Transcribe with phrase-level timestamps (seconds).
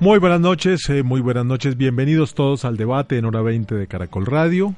[0.00, 3.88] Muy buenas noches, eh, muy buenas noches, bienvenidos todos al debate en hora 20 de
[3.88, 4.74] Caracol Radio.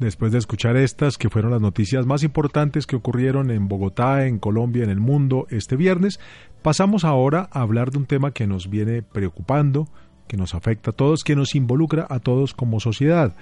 [0.00, 4.38] Después de escuchar estas, que fueron las noticias más importantes que ocurrieron en Bogotá, en
[4.38, 6.18] Colombia, en el mundo este viernes,
[6.62, 9.88] pasamos ahora a hablar de un tema que nos viene preocupando,
[10.26, 13.36] que nos afecta a todos, que nos involucra a todos como sociedad.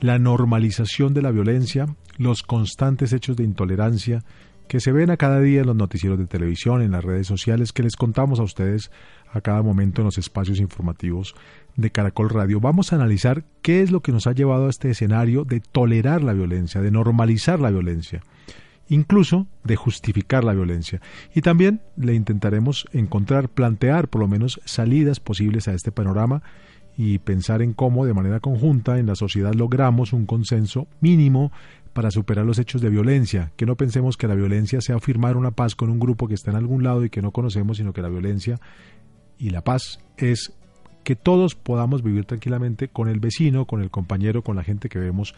[0.00, 1.86] La normalización de la violencia,
[2.18, 4.24] los constantes hechos de intolerancia
[4.68, 7.72] que se ven a cada día en los noticieros de televisión, en las redes sociales,
[7.72, 8.90] que les contamos a ustedes
[9.32, 11.34] a cada momento en los espacios informativos
[11.76, 12.60] de Caracol Radio.
[12.60, 16.22] Vamos a analizar qué es lo que nos ha llevado a este escenario de tolerar
[16.22, 18.22] la violencia, de normalizar la violencia,
[18.88, 21.00] incluso de justificar la violencia.
[21.34, 26.42] Y también le intentaremos encontrar, plantear por lo menos salidas posibles a este panorama
[26.96, 31.52] y pensar en cómo de manera conjunta en la sociedad logramos un consenso mínimo
[31.96, 35.52] para superar los hechos de violencia, que no pensemos que la violencia sea firmar una
[35.52, 38.02] paz con un grupo que está en algún lado y que no conocemos, sino que
[38.02, 38.60] la violencia
[39.38, 40.52] y la paz es
[41.04, 44.98] que todos podamos vivir tranquilamente con el vecino, con el compañero, con la gente que
[44.98, 45.34] vemos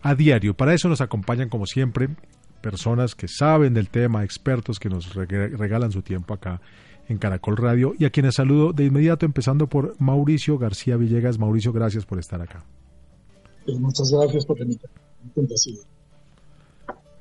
[0.00, 0.54] a diario.
[0.54, 2.08] Para eso nos acompañan, como siempre,
[2.62, 6.62] personas que saben del tema, expertos que nos regalan su tiempo acá
[7.10, 11.38] en Caracol Radio y a quienes saludo de inmediato, empezando por Mauricio García Villegas.
[11.38, 12.64] Mauricio, gracias por estar acá.
[13.66, 14.56] Pues muchas gracias por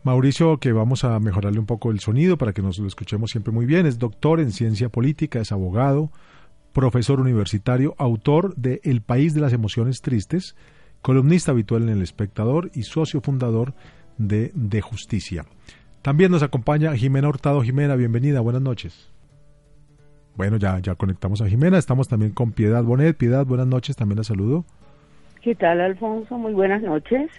[0.04, 3.52] Mauricio, que vamos a mejorarle un poco el sonido para que nos lo escuchemos siempre
[3.52, 6.12] muy bien, es doctor en ciencia política, es abogado,
[6.74, 10.56] profesor universitario, autor de El País de las Emociones Tristes,
[11.02, 13.74] columnista habitual en El Espectador y socio fundador
[14.18, 15.46] de De Justicia.
[16.02, 17.62] También nos acompaña Jimena Hurtado.
[17.62, 19.12] Jimena, bienvenida, buenas noches.
[20.38, 23.18] Bueno, ya, ya conectamos a Jimena, estamos también con Piedad Bonet.
[23.18, 24.64] Piedad, buenas noches, también la saludo.
[25.42, 26.38] ¿Qué tal, Alfonso?
[26.38, 27.30] Muy buenas noches.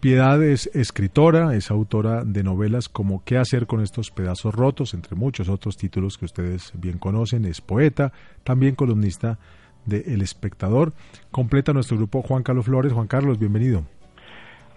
[0.00, 4.94] Piedad es escritora, es autora de novelas como ¿Qué hacer con estos pedazos rotos?
[4.94, 8.10] entre muchos otros títulos que ustedes bien conocen, es poeta,
[8.42, 9.36] también columnista
[9.84, 10.94] de El Espectador.
[11.30, 12.94] Completa nuestro grupo Juan Carlos Flores.
[12.94, 13.82] Juan Carlos, bienvenido.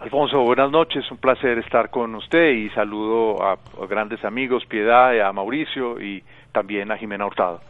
[0.02, 3.58] Alfonso, buenas noches, un placer estar con usted y saludo a,
[3.90, 7.62] grandes amigos, Piedad, a Mauricio y también a Jimena Hurtado.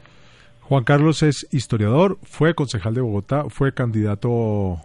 [0.61, 4.79] Juan Carlos es historiador, fue concejal de Bogotá, fue candidato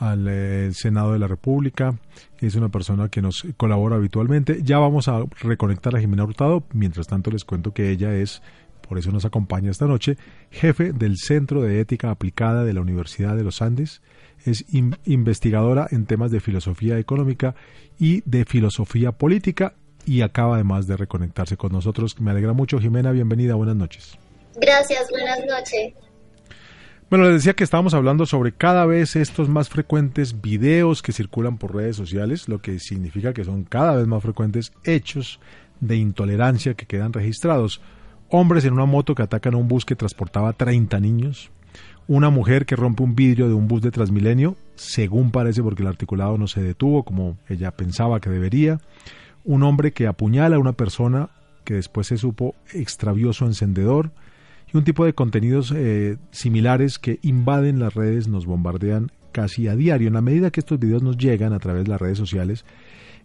[0.00, 1.98] al eh, Senado de la República,
[2.40, 4.60] es una persona que nos colabora habitualmente.
[4.62, 8.42] Ya vamos a reconectar a Jimena Hurtado, mientras tanto les cuento que ella es,
[8.88, 10.16] por eso nos acompaña esta noche,
[10.50, 14.00] jefe del Centro de Ética Aplicada de la Universidad de los Andes,
[14.46, 14.64] es
[15.04, 17.54] investigadora en temas de filosofía económica
[17.98, 19.74] y de filosofía política
[20.06, 22.18] y acaba además de reconectarse con nosotros.
[22.18, 24.16] Me alegra mucho, Jimena, bienvenida, buenas noches.
[24.56, 25.92] Gracias, buenas noches.
[27.10, 31.58] Bueno, les decía que estábamos hablando sobre cada vez estos más frecuentes videos que circulan
[31.58, 35.40] por redes sociales, lo que significa que son cada vez más frecuentes hechos
[35.80, 37.80] de intolerancia que quedan registrados.
[38.28, 41.50] Hombres en una moto que atacan a un bus que transportaba 30 niños.
[42.06, 45.88] Una mujer que rompe un vidrio de un bus de Transmilenio, según parece porque el
[45.88, 48.78] articulado no se detuvo como ella pensaba que debería.
[49.42, 51.30] Un hombre que apuñala a una persona
[51.64, 54.12] que después se supo extravió su encendedor
[54.72, 59.76] y un tipo de contenidos eh, similares que invaden las redes, nos bombardean casi a
[59.76, 60.08] diario.
[60.08, 62.64] En la medida que estos videos nos llegan a través de las redes sociales,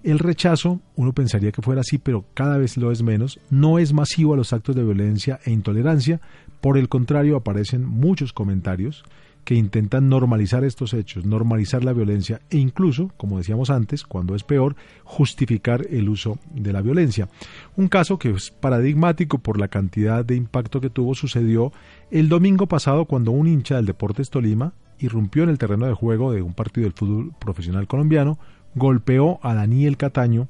[0.03, 3.91] el rechazo, uno pensaría que fuera así, pero cada vez lo es menos, no es
[3.91, 6.22] masivo a los actos de violencia e intolerancia,
[6.61, 9.03] por el contrario aparecen muchos comentarios
[9.45, 14.44] que intentan normalizar estos hechos, normalizar la violencia e incluso, como decíamos antes, cuando es
[14.44, 17.29] peor, justificar el uso de la violencia.
[17.78, 21.72] Un caso que es paradigmático por la cantidad de impacto que tuvo sucedió
[22.09, 26.31] el domingo pasado cuando un hincha del Deportes Tolima irrumpió en el terreno de juego
[26.31, 28.40] de un partido del fútbol profesional colombiano,
[28.73, 30.47] golpeó a Daniel Cataño,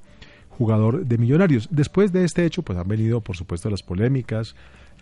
[0.50, 1.68] jugador de Millonarios.
[1.69, 4.56] Después de este hecho, pues han venido, por supuesto, las polémicas,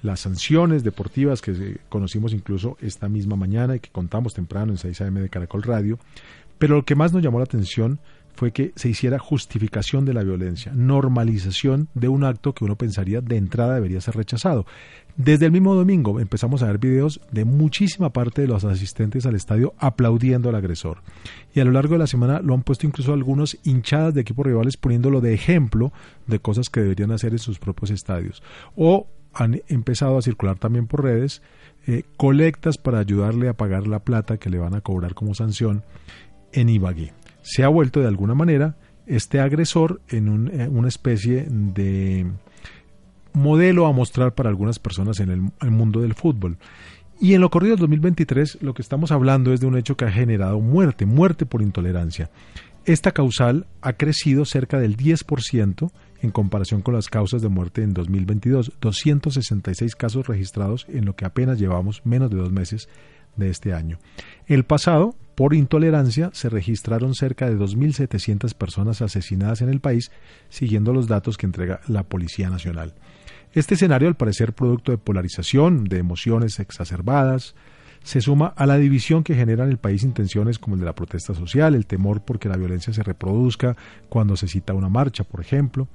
[0.03, 5.01] las sanciones deportivas que conocimos incluso esta misma mañana y que contamos temprano en 6
[5.01, 5.97] AM de Caracol Radio.
[6.59, 7.99] Pero lo que más nos llamó la atención
[8.35, 13.21] fue que se hiciera justificación de la violencia, normalización de un acto que uno pensaría
[13.21, 14.65] de entrada debería ser rechazado.
[15.15, 19.35] Desde el mismo domingo empezamos a ver videos de muchísima parte de los asistentes al
[19.35, 21.03] estadio aplaudiendo al agresor.
[21.53, 24.45] Y a lo largo de la semana lo han puesto incluso algunos hinchadas de equipos
[24.45, 25.93] rivales poniéndolo de ejemplo
[26.25, 28.41] de cosas que deberían hacer en sus propios estadios.
[28.75, 31.41] O han empezado a circular también por redes
[31.87, 35.83] eh, colectas para ayudarle a pagar la plata que le van a cobrar como sanción
[36.51, 37.13] en Ibagué
[37.43, 38.75] se ha vuelto de alguna manera
[39.05, 42.25] este agresor en eh, una especie de
[43.33, 46.57] modelo a mostrar para algunas personas en el, mundo del fútbol.
[47.19, 50.05] Y en lo corrido del 2023 lo que estamos hablando es de un hecho que
[50.05, 52.29] ha generado muerte, muerte por intolerancia.
[52.85, 55.91] Esta causal ha crecido cerca del 10%
[56.23, 61.25] en comparación con las causas de muerte en 2022, 266 casos registrados en lo que
[61.25, 62.87] apenas llevamos menos de dos meses
[63.35, 63.99] de este año.
[64.47, 70.11] El pasado, por intolerancia, se registraron cerca de 2.700 personas asesinadas en el país,
[70.47, 72.93] siguiendo los datos que entrega la Policía Nacional.
[73.51, 77.53] Este escenario, al parecer producto de polarización, de emociones exacerbadas,
[78.03, 80.95] se suma a la división que genera en el país intenciones como el de la
[80.95, 83.75] protesta social, el temor porque la violencia se reproduzca
[84.09, 85.87] cuando se cita una marcha, por ejemplo,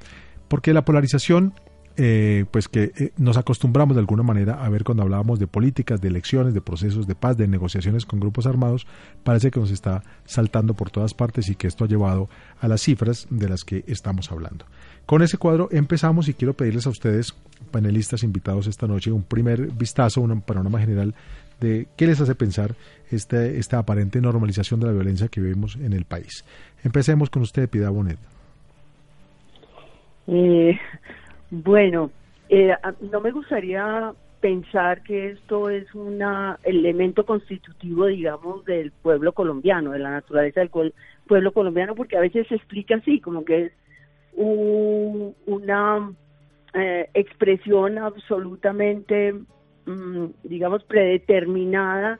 [0.49, 1.52] porque la polarización
[2.00, 6.00] eh, pues que eh, nos acostumbramos de alguna manera a ver cuando hablábamos de políticas,
[6.00, 8.87] de elecciones, de procesos de paz, de negociaciones con grupos armados,
[9.25, 12.28] parece que nos está saltando por todas partes y que esto ha llevado
[12.60, 14.64] a las cifras de las que estamos hablando.
[15.06, 17.34] Con ese cuadro empezamos y quiero pedirles a ustedes,
[17.72, 21.16] panelistas invitados esta noche, un primer vistazo, un panorama general
[21.60, 22.75] de qué les hace pensar
[23.10, 26.44] este, esta aparente normalización de la violencia que vivimos en el país.
[26.84, 28.19] Empecemos con usted, Pida Bonet.
[30.26, 30.78] Eh,
[31.50, 32.10] bueno,
[32.49, 32.75] eh,
[33.10, 36.22] no me gustaría pensar que esto es un
[36.62, 40.70] elemento constitutivo, digamos, del pueblo colombiano, de la naturaleza del
[41.26, 43.72] pueblo colombiano, porque a veces se explica así, como que es
[44.37, 46.12] una
[46.75, 49.34] eh, expresión absolutamente,
[50.43, 52.19] digamos, predeterminada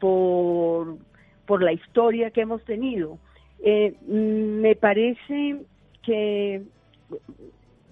[0.00, 0.98] por,
[1.46, 3.18] por la historia que hemos tenido.
[3.62, 5.62] Eh, mm, me parece
[6.02, 6.62] que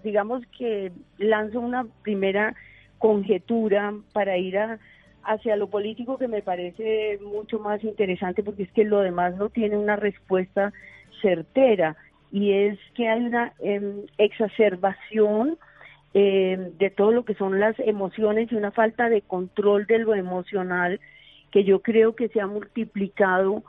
[0.03, 2.55] digamos que lanzo una primera
[2.99, 4.57] conjetura para ir
[5.25, 9.49] hacia lo político que me parece mucho más interesante porque es que lo demás no
[9.49, 10.73] tiene una respuesta
[11.21, 11.97] certera
[12.31, 15.59] y es que hay una em, exacerbación
[16.19, 20.15] em, de todo lo que son las emociones y una falta de control de lo
[20.15, 20.99] emocional
[21.53, 23.63] que yo creo que se ha multiplicado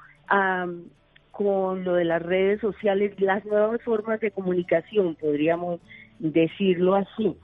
[1.32, 5.82] con lo de las redes sociales, las nuevas formas de comunicación, podríamos
[6.20, 7.36] decirlo así.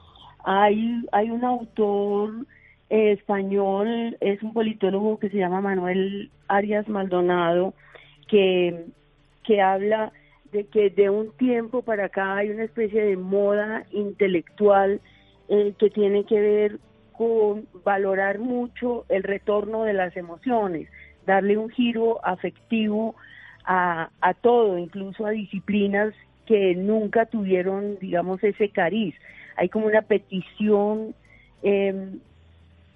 [0.45, 2.45] Hay, hay un autor
[2.89, 7.73] español, es un politólogo que se llama Manuel Arias Maldonado,
[8.29, 8.85] que,
[9.43, 10.13] que habla
[10.53, 15.01] de que de un tiempo para acá hay una especie de moda intelectual
[15.49, 16.79] eh, que tiene que ver
[17.11, 20.87] con valorar mucho el retorno de las emociones,
[21.25, 23.15] darle un giro afectivo
[23.65, 26.13] a, a todo, incluso a disciplinas
[26.45, 29.15] que nunca tuvieron, digamos, ese cariz.
[29.55, 31.15] Hay como una petición
[31.61, 32.19] em,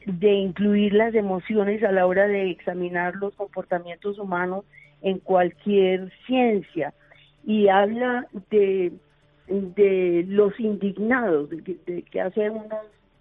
[0.06, 4.66] de incluir las emociones a la hora de examinar los comportamientos humanos
[5.02, 6.94] en cualquier ciencia.
[7.48, 8.92] Y habla de,
[9.48, 12.68] de los indignados, de que, hace unos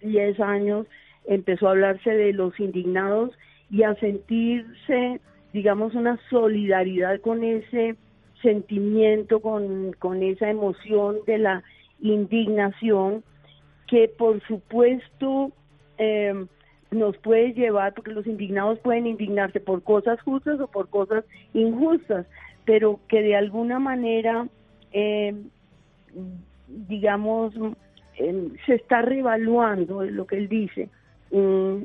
[0.01, 0.85] 10 años
[1.25, 3.31] empezó a hablarse de los indignados
[3.71, 5.19] y a sentirse,
[5.53, 7.95] digamos, una solidaridad con ese
[8.43, 11.63] sentimiento, con, con esa emoción de la
[12.01, 13.23] indignación
[13.87, 15.51] que por supuesto
[15.97, 16.45] eh,
[16.91, 22.25] nos puede llevar, porque los indignados pueden indignarse por cosas justas o por cosas injustas,
[22.67, 24.45] pero que de alguna manera,
[24.91, 25.33] eh,
[26.67, 27.53] digamos,
[28.17, 30.89] eh, se está revaluando lo que él dice,
[31.31, 31.77] mm,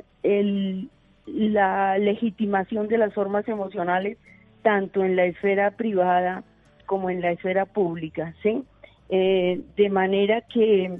[1.26, 4.18] la legitimación de las formas emocionales
[4.62, 6.42] tanto en la esfera privada
[6.86, 8.64] como en la esfera pública, ¿sí?
[9.08, 10.98] Eh, de manera que,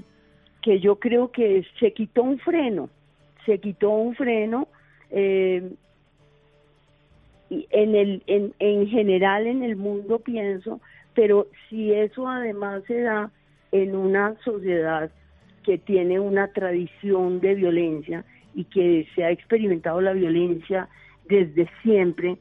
[0.61, 2.89] que yo creo que se quitó un freno,
[3.45, 4.69] se quitó un freno
[5.11, 5.73] eh,
[7.71, 10.79] en, el, en, en general en el mundo pienso,
[11.13, 13.31] pero si eso además se da
[13.71, 15.11] en una sociedad
[15.63, 20.89] que tiene una tradición de violencia y que se ha experimentado la violencia
[21.27, 22.37] desde siempre,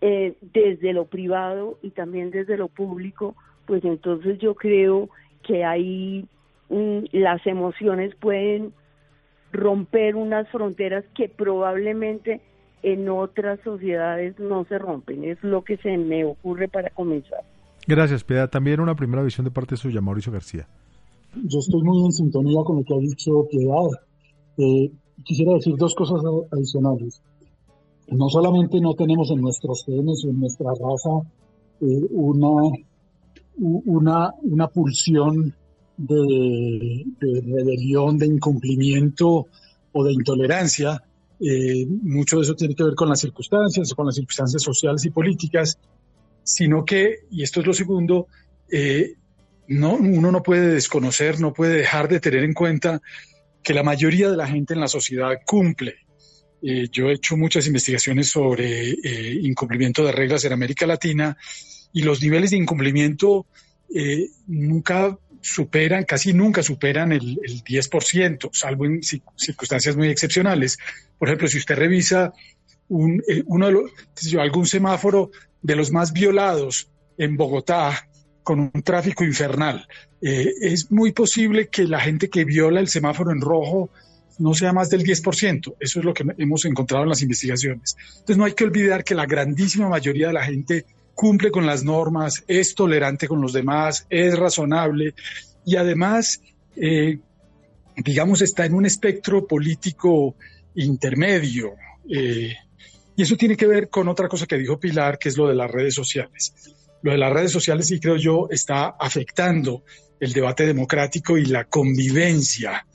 [0.00, 3.34] eh, desde lo privado y también desde lo público,
[3.66, 5.10] pues entonces yo creo
[5.42, 6.26] que ahí
[6.70, 8.72] mm, las emociones pueden
[9.52, 12.40] romper unas fronteras que probablemente
[12.82, 15.24] en otras sociedades no se rompen.
[15.24, 17.40] Es lo que se me ocurre para comenzar.
[17.86, 18.48] Gracias, Piedad.
[18.48, 20.66] También una primera visión de parte suya, Mauricio García.
[21.34, 23.90] Yo estoy muy en sintonía con lo que ha dicho Piedad.
[24.58, 24.90] Eh,
[25.24, 26.20] quisiera decir dos cosas
[26.52, 27.22] adicionales.
[28.08, 31.28] No solamente no tenemos en nuestros genes o en nuestra raza
[31.80, 32.72] eh, una,
[33.58, 35.54] una, una pulsión
[35.96, 39.46] de, rebelión, de incumplimiento
[39.92, 41.02] o de intolerancia.
[41.40, 45.10] Eh, mucho de eso tiene que ver con las circunstancias, con las circunstancias sociales y
[45.10, 45.78] políticas,
[46.42, 48.26] sino que, y esto es lo segundo,
[48.70, 49.14] eh,
[49.68, 53.00] no, uno no puede desconocer, no puede dejar de tener en cuenta
[53.62, 55.96] que la mayoría de la gente en la sociedad cumple.
[56.62, 58.90] Eh, yo he hecho muchas investigaciones sobre
[59.42, 61.36] incumplimiento de reglas en América Latina
[61.92, 63.46] y los niveles de incumplimiento
[64.46, 70.78] nunca superan, casi nunca superan el, 10%, salvo en circunstancias muy excepcionales.
[71.18, 72.32] Por ejemplo, si usted revisa
[72.88, 73.68] un, eh, uno
[74.38, 75.30] algún semáforo
[75.62, 78.06] de los más violados en Bogotá,
[78.42, 79.86] con un tráfico infernal,
[80.22, 83.90] eh, es muy posible que la gente que viola el semáforo en rojo
[84.38, 85.76] no sea más del 10%.
[85.78, 87.96] Eso es lo que hemos encontrado en las investigaciones.
[88.12, 91.84] Entonces no hay que olvidar que la grandísima mayoría de la gente cumple con las
[91.84, 95.14] normas, es tolerante con los demás, es razonable
[95.64, 96.40] y además,
[96.76, 97.18] eh,
[97.96, 100.34] digamos, está en un espectro político
[100.74, 101.74] intermedio.
[102.08, 102.54] Eh,
[103.16, 105.54] y eso tiene que ver con otra cosa que dijo Pilar, que es lo de
[105.54, 106.54] las redes sociales.
[107.02, 109.84] Lo de las redes sociales, sí creo yo, está afectando
[110.18, 112.86] el debate democrático y la convivencia.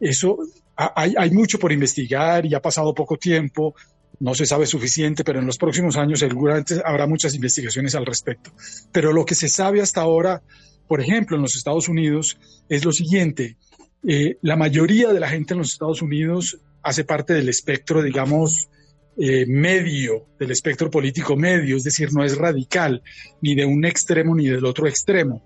[0.00, 0.38] Eso
[0.76, 3.74] hay, hay mucho por investigar y ha pasado poco tiempo
[4.20, 8.52] no se sabe suficiente, pero en los próximos años seguramente habrá muchas investigaciones al respecto.
[8.92, 10.42] Pero lo que se sabe hasta ahora,
[10.86, 13.56] por ejemplo, en los Estados Unidos, es lo siguiente.
[14.06, 18.68] Eh, la mayoría de la gente en los Estados Unidos hace parte del espectro, digamos,
[19.16, 23.02] eh, medio, del espectro político medio, es decir, no es radical,
[23.40, 25.44] ni de un extremo ni del otro extremo.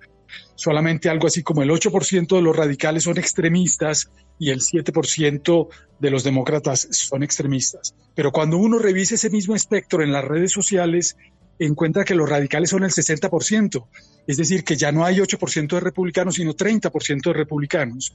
[0.55, 5.69] Solamente algo así como el 8% de los radicales son extremistas y el 7%
[5.99, 7.95] de los demócratas son extremistas.
[8.15, 11.17] Pero cuando uno revisa ese mismo espectro en las redes sociales,
[11.59, 13.87] encuentra que los radicales son el 60%,
[14.27, 18.13] es decir, que ya no hay 8% de republicanos, sino 30% de republicanos,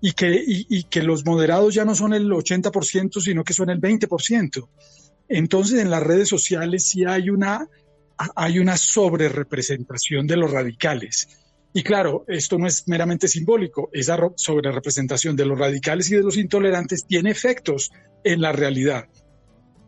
[0.00, 3.80] y que, y, que los moderados ya no son el 80%, sino que son el
[3.80, 4.68] 20%.
[5.28, 7.68] Entonces, en las redes sociales sí hay una,
[8.34, 8.76] hay una
[10.26, 11.28] de los radicales.
[11.74, 16.36] Y claro, esto no es meramente simbólico, esa sobrerepresentación de los radicales y de los
[16.36, 17.90] intolerantes tiene efectos
[18.24, 19.08] en la realidad.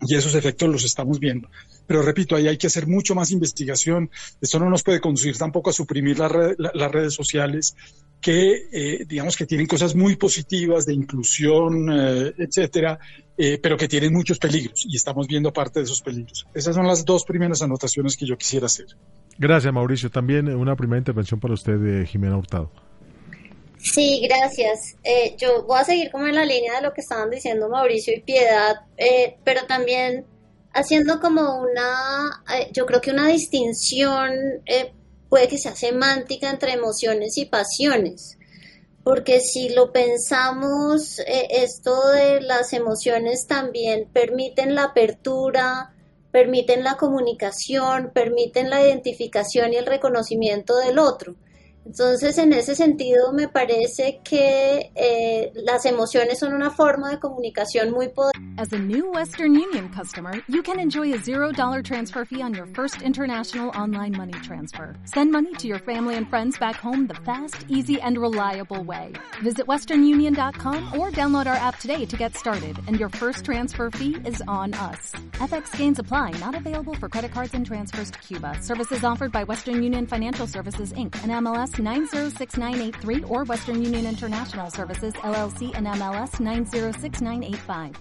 [0.07, 1.49] Y esos efectos los estamos viendo.
[1.87, 4.11] Pero repito, ahí hay que hacer mucho más investigación.
[4.41, 7.75] Esto no nos puede conducir tampoco a suprimir las redes sociales,
[8.21, 12.99] que eh, digamos que tienen cosas muy positivas de inclusión, eh, etcétera,
[13.37, 16.47] eh, pero que tienen muchos peligros y estamos viendo parte de esos peligros.
[16.55, 18.87] Esas son las dos primeras anotaciones que yo quisiera hacer.
[19.39, 20.11] Gracias, Mauricio.
[20.11, 22.71] También una primera intervención para usted, de Jimena Hurtado.
[23.85, 24.97] Sí, gracias.
[25.05, 28.15] Eh, yo voy a seguir como en la línea de lo que estaban diciendo Mauricio
[28.17, 30.25] y Piedad, eh, pero también
[30.73, 34.33] haciendo como una, eh, yo creo que una distinción
[35.29, 38.39] puede que sea semántica entre emociones y pasiones,
[39.03, 45.94] porque si lo pensamos, esto de las emociones también permiten la apertura,
[46.35, 51.37] permiten la comunicación, permiten la identificación y el reconocimiento del otro.
[51.87, 57.91] Entonces, en ese sentido, me parece que eh, las emociones son una forma de comunicación
[57.91, 58.35] muy poderosa.
[58.57, 62.67] As a new Western Union customer, you can enjoy a $0 transfer fee on your
[62.67, 64.95] first international online money transfer.
[65.05, 69.13] Send money to your family and friends back home the fast, easy, and reliable way.
[69.43, 74.17] Visit westernunion.com or download our app today to get started, and your first transfer fee
[74.25, 75.13] is on us.
[75.33, 78.59] FX gains apply, not available for credit cards and transfers to Cuba.
[78.63, 84.71] Services offered by Western Union Financial Services, Inc., and MLS 906983 or Western Union International
[84.71, 88.01] Services LLC and MLS 906985.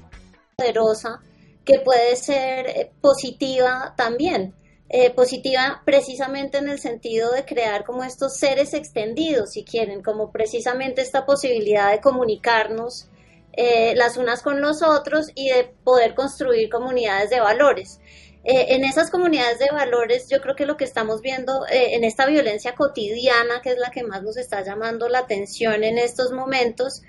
[0.58, 1.20] Poderosa
[1.65, 4.56] que puede ser eh, positiva también.
[4.89, 10.32] Eh, positiva precisamente en el sentido de crear como estos seres extendidos, si quieren, como
[10.32, 13.10] precisamente esta posibilidad de comunicarnos
[13.53, 18.01] eh, las unas con los otros y de poder construir comunidades de valores.
[18.45, 22.03] Eh, en esas comunidades de valores, yo creo que lo que estamos viendo eh, en
[22.03, 26.33] esta violencia cotidiana, que es la que más nos está llamando la atención en estos
[26.33, 27.03] momentos,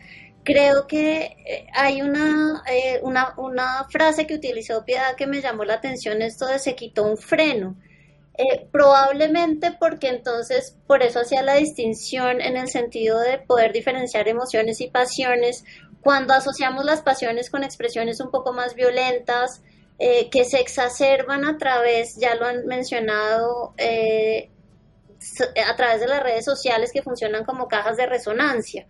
[0.44, 2.62] creo que eh, hay una,
[3.02, 7.02] una, una, frase que utilizó Piedad que me llamó la atención, esto de se quitó
[7.02, 7.76] un freno.
[8.70, 14.80] probablemente porque entonces por eso hacía la distinción en el sentido de poder diferenciar emociones
[14.80, 15.64] y pasiones.
[16.00, 19.62] Cuando asociamos las pasiones con expresiones un poco más violentas,
[19.98, 24.50] eh, que se exacerban a través, ya lo han mencionado, eh,
[25.66, 28.86] a través de las redes sociales que funcionan como cajas de resonancia.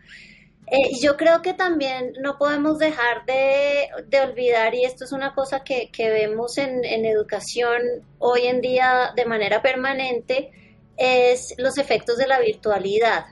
[0.66, 5.62] Eh, yo creo que también no podemos dejar de, olvidar, y esto es una cosa
[5.62, 7.82] que, vemos en, en, educación
[8.18, 10.52] hoy en día de manera permanente,
[10.96, 13.26] es los efectos de la virtualidad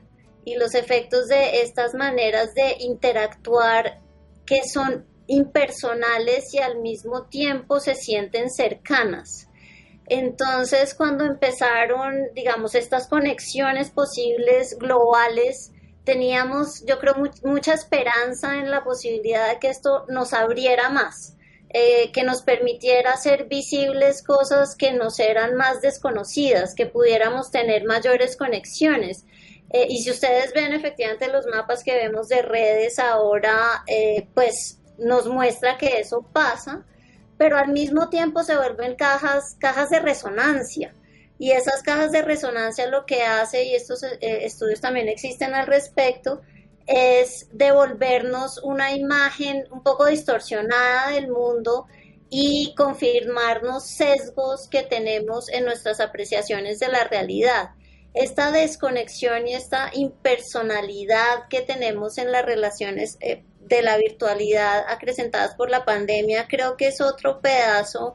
[0.45, 4.01] y los efectos de estas maneras de interactuar
[4.45, 9.49] que son impersonales y al mismo tiempo se sienten cercanas.
[10.07, 15.73] Entonces, cuando empezaron, digamos, estas conexiones posibles globales,
[16.05, 17.15] teníamos, yo creo,
[17.45, 21.37] mucha esperanza en la posibilidad de que esto nos abriera más,
[21.71, 27.85] eh, que nos permitiera hacer visibles cosas que nos eran más desconocidas, que pudiéramos tener
[27.85, 29.25] mayores conexiones.
[29.71, 34.82] Eh, y si ustedes ven efectivamente los mapas que vemos de redes ahora, eh, pues
[34.99, 36.85] nos muestra que eso pasa,
[37.37, 40.95] pero al mismo tiempo se vuelven cajas, cajas de resonancia.
[41.39, 45.67] Y esas cajas de resonancia lo que hace, y estos eh, estudios también existen al
[45.67, 46.43] respecto,
[46.87, 51.87] es devolvernos una imagen un poco distorsionada del mundo
[52.31, 57.71] y confirmarnos sesgos que tenemos en nuestras apreciaciones de la realidad.
[58.15, 65.55] Esta desconexión y esta impersonalidad que tenemos en las relaciones eh, de la virtualidad acrecentadas
[65.55, 68.15] por la pandemia, creo que es otro pedazo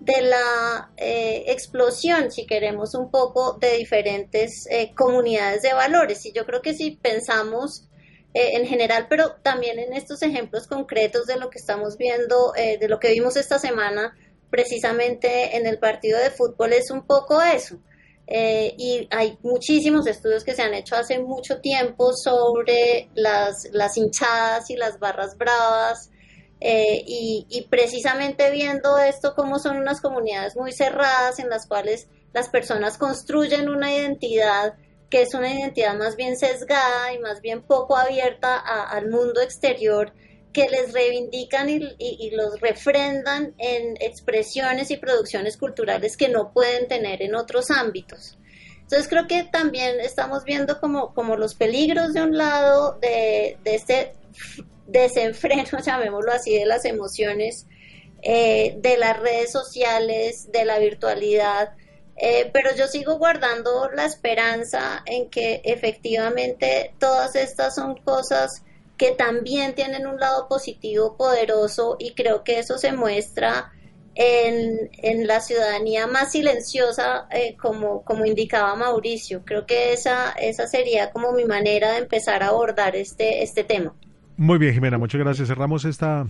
[0.00, 6.24] de la eh, explosión, si queremos, un poco de diferentes eh, comunidades de valores.
[6.24, 7.86] Y yo creo que si pensamos
[8.32, 12.88] eh, en general, pero también en estos ejemplos concretos de lo que estamos viendo, de
[12.88, 14.16] lo que vimos esta semana,
[14.48, 17.78] precisamente en el partido de fútbol, es un poco eso.
[18.26, 24.70] Y hay muchísimos estudios que se han hecho hace mucho tiempo sobre las, las hinchadas
[24.70, 26.10] y las barras bravas,
[26.66, 32.48] eh, y, precisamente viendo esto, como son unas comunidades muy cerradas en las cuales las
[32.48, 34.74] personas construyen una identidad
[35.10, 40.14] que es una identidad más bien sesgada y más bien poco abierta al mundo exterior,
[40.54, 47.20] que les reivindican y, los refrendan en expresiones y producciones culturales que no pueden tener
[47.20, 48.38] en otros ámbitos.
[48.80, 54.14] Entonces creo que también estamos viendo como, como los peligros de un lado de, este
[54.86, 57.66] desenfreno, llamémoslo así, de las emociones,
[58.22, 61.74] eh, de las redes sociales, de la virtualidad.
[62.16, 68.62] Eh, pero yo sigo guardando la esperanza en que efectivamente todas estas son cosas
[68.96, 73.72] que también tienen un lado positivo poderoso y creo que eso se muestra
[74.14, 79.42] en, en la ciudadanía más silenciosa, eh, como, como indicaba Mauricio.
[79.44, 83.92] Creo que esa, esa sería como mi manera de empezar a abordar este, este tema.
[84.36, 85.48] Muy bien, Jimena, muchas gracias.
[85.48, 86.26] Cerramos esta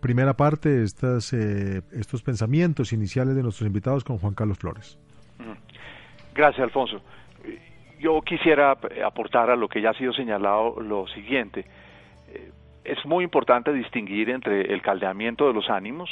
[0.00, 4.98] primera parte, estas, eh, estos pensamientos iniciales de nuestros invitados con Juan Carlos Flores.
[6.34, 7.00] Gracias, Alfonso.
[8.00, 11.66] Yo quisiera aportar a lo que ya ha sido señalado lo siguiente.
[12.88, 16.10] Es muy importante distinguir entre el caldeamiento de los ánimos,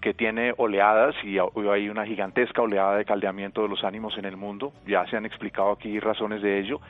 [0.00, 4.36] que tiene oleadas y hay una gigantesca oleada de caldeamiento de los ánimos en el
[4.36, 6.80] mundo, ya se han explicado aquí razones de ello,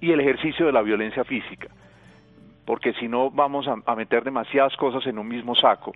[0.00, 1.68] y el ejercicio de la violencia física
[2.64, 5.92] porque si no vamos a, meter demasiadas cosas en un mismo saco.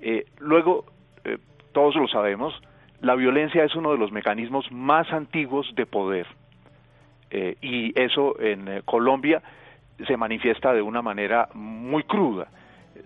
[0.00, 0.84] Eh, luego,
[1.24, 1.38] eh,
[1.72, 2.54] todos lo sabemos,
[3.00, 6.26] la violencia es uno de los mecanismos más antiguos de poder.
[7.30, 9.42] Eh, y eso en Colombia
[10.06, 12.48] se manifiesta de una manera muy cruda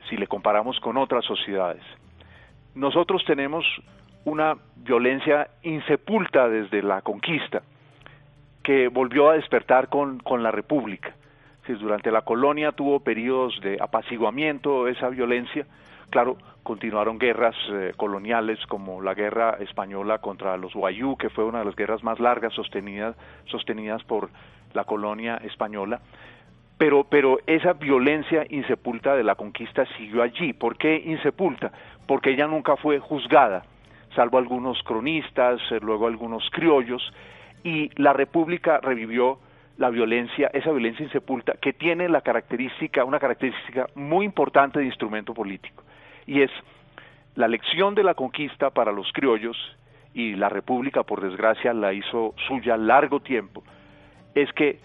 [0.08, 1.82] si le comparamos con otras sociedades.
[2.74, 3.64] Nosotros tenemos
[4.24, 7.62] una violencia insepulta desde la conquista
[8.62, 11.14] que volvió a despertar con, con la República
[11.74, 15.66] durante la colonia tuvo periodos de apaciguamiento esa violencia.
[16.10, 21.60] Claro, continuaron guerras eh, coloniales como la guerra española contra los Guayú, que fue una
[21.60, 24.30] de las guerras más largas sostenidas, sostenidas por
[24.72, 26.00] la colonia española.
[26.78, 30.52] Pero, pero esa violencia insepulta de la conquista siguió allí.
[30.52, 31.72] ¿Por qué insepulta?
[32.06, 33.64] Porque ella nunca fue juzgada,
[34.14, 37.12] salvo algunos cronistas, eh, luego algunos criollos,
[37.64, 39.38] y la República revivió
[39.78, 45.34] la violencia, esa violencia insepulta, que tiene la característica, una característica muy importante de instrumento
[45.34, 45.82] político,
[46.26, 46.50] y es
[47.34, 49.56] la lección de la conquista para los criollos,
[50.14, 53.62] y la República, por desgracia, la hizo suya largo tiempo,
[54.34, 54.78] es que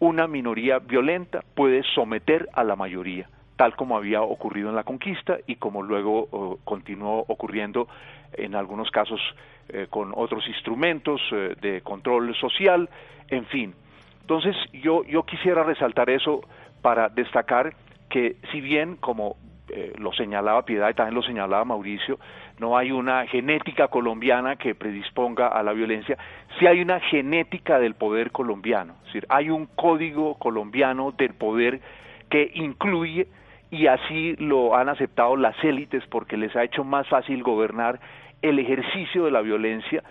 [0.00, 5.38] una minoría violenta puede someter a la mayoría, tal como había ocurrido en la conquista
[5.46, 7.86] y como luego continuó ocurriendo
[8.32, 9.20] en algunos casos
[9.68, 12.88] eh, con otros instrumentos eh, de control social,
[13.28, 13.74] en fin.
[14.22, 16.40] Entonces yo, yo quisiera resaltar eso
[16.82, 17.74] para destacar
[18.08, 19.36] que si bien como
[19.68, 22.18] eh, lo señalaba Piedad y también lo señalaba Mauricio,
[22.60, 26.18] no hay una genética colombiana que predisponga a la violencia,
[26.58, 31.80] sí hay una genética del poder colombiano, es decir, hay un código colombiano del poder
[32.28, 33.26] que incluye
[33.70, 37.98] y así lo han aceptado las élites porque les ha hecho más fácil gobernar
[38.42, 40.02] el ejercicio de la violencia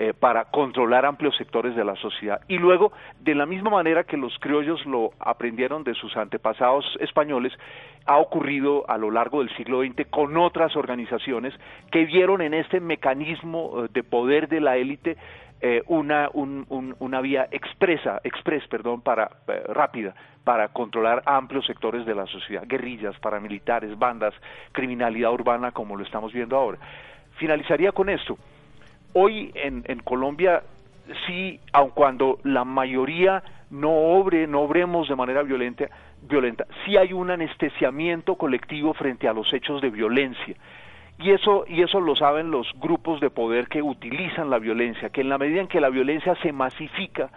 [0.00, 2.40] eh, para controlar amplios sectores de la sociedad.
[2.46, 7.52] Y luego, de la misma manera que los criollos lo aprendieron de sus antepasados españoles,
[8.06, 11.52] ha ocurrido a lo largo del siglo XX con otras organizaciones
[11.90, 15.16] que vieron en este mecanismo eh, de poder de la élite
[15.60, 19.28] eh, una, una vía expresa, express, perdón, para,
[19.66, 24.32] rápida para controlar amplios sectores de la sociedad, guerrillas, paramilitares, bandas,
[24.70, 26.78] criminalidad urbana, como lo estamos viendo ahora.
[27.36, 28.38] Finalizaría con esto
[29.12, 30.62] hoy en, Colombia
[31.26, 35.88] sí, aun cuando la mayoría no obre, no obremos de manera violenta,
[36.22, 40.54] violenta, sí hay un anestesiamiento colectivo frente a los hechos de violencia.
[41.20, 45.22] Y eso, y eso lo saben los grupos de poder que utilizan la violencia, que
[45.22, 47.30] en la medida en que la violencia se masifica,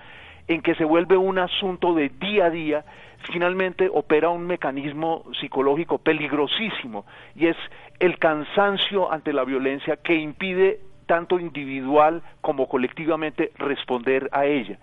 [0.47, 2.85] en que se vuelve un asunto de día a día,
[3.31, 7.05] finalmente opera un mecanismo psicológico peligrosísimo,
[7.35, 7.57] y es
[7.99, 10.79] el cansancio ante la violencia que impide
[11.11, 14.79] tanto individual como colectivamente responder a ella.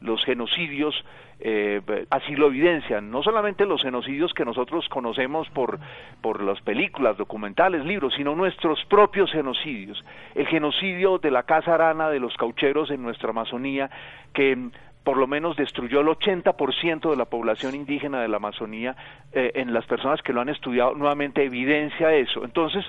[0.00, 0.94] Los genocidios
[1.38, 5.78] eh, así lo evidencian, no solamente los genocidios que nosotros conocemos por,
[6.22, 10.02] por las películas, documentales, libros, sino nuestros propios genocidios.
[10.34, 13.90] El genocidio de la Casa Arana de los caucheros en nuestra Amazonía,
[14.32, 14.70] que
[15.04, 18.96] por lo menos destruyó el 80% de la población indígena de la Amazonía,
[19.30, 22.44] eh, en las personas que lo han estudiado, nuevamente evidencia eso.
[22.46, 22.86] Entonces,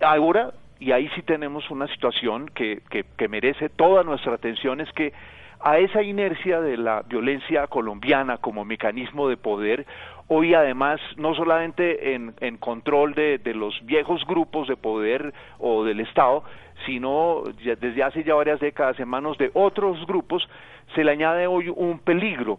[0.00, 5.12] ahora y ahí sí tenemos una situación que, que, merece toda nuestra atención, es que
[5.60, 9.86] a esa inercia de la violencia colombiana como mecanismo de poder,
[10.28, 15.84] hoy además no solamente en, en control de, de, los viejos grupos de poder o
[15.84, 16.44] del Estado,
[16.86, 20.46] sino desde hace ya varias décadas en manos de otros grupos,
[20.94, 22.58] se le añade hoy un peligro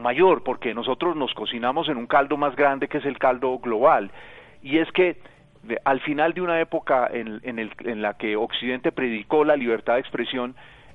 [0.00, 4.10] mayor, porque nosotros nos cocinamos en un caldo más grande que es el caldo global,
[4.62, 5.16] y es que
[5.84, 10.54] al final de una época en, en, la que Occidente predicó la libertad de expresión,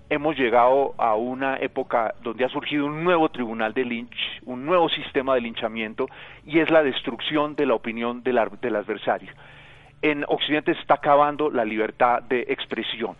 [0.09, 4.89] hemos llegado a una época donde ha surgido un nuevo tribunal de Lynch, un nuevo
[4.89, 6.07] sistema de linchamiento,
[6.45, 9.31] y es la destrucción de la opinión del, del adversario.
[10.01, 13.15] En Occidente se está acabando la libertad de expresión.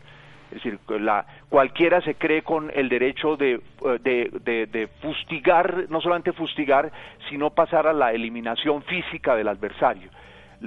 [0.52, 3.60] Es decir, la, cualquiera se cree con el derecho de,
[4.02, 6.92] de, de, de, fustigar, no solamente fustigar,
[7.30, 10.10] sino pasar a la eliminación física del adversario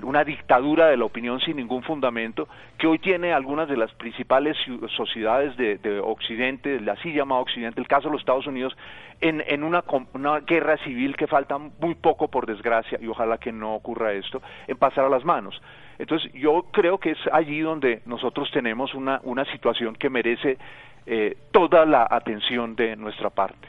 [0.02, 2.48] una dictadura de la opinión sin ningún fundamento,
[2.78, 4.56] que hoy tiene algunas de las principales
[4.96, 8.76] sociedades de, Occidente, de así llamado Occidente, el caso de los Estados Unidos,
[9.20, 13.52] en, en una, una, guerra civil que falta muy poco, por desgracia, y ojalá que
[13.52, 15.60] no ocurra esto, en pasar a las manos.
[15.98, 20.58] Entonces, yo creo que es allí donde nosotros tenemos una, una situación que merece
[21.06, 23.66] eh, toda la atención de nuestra parte.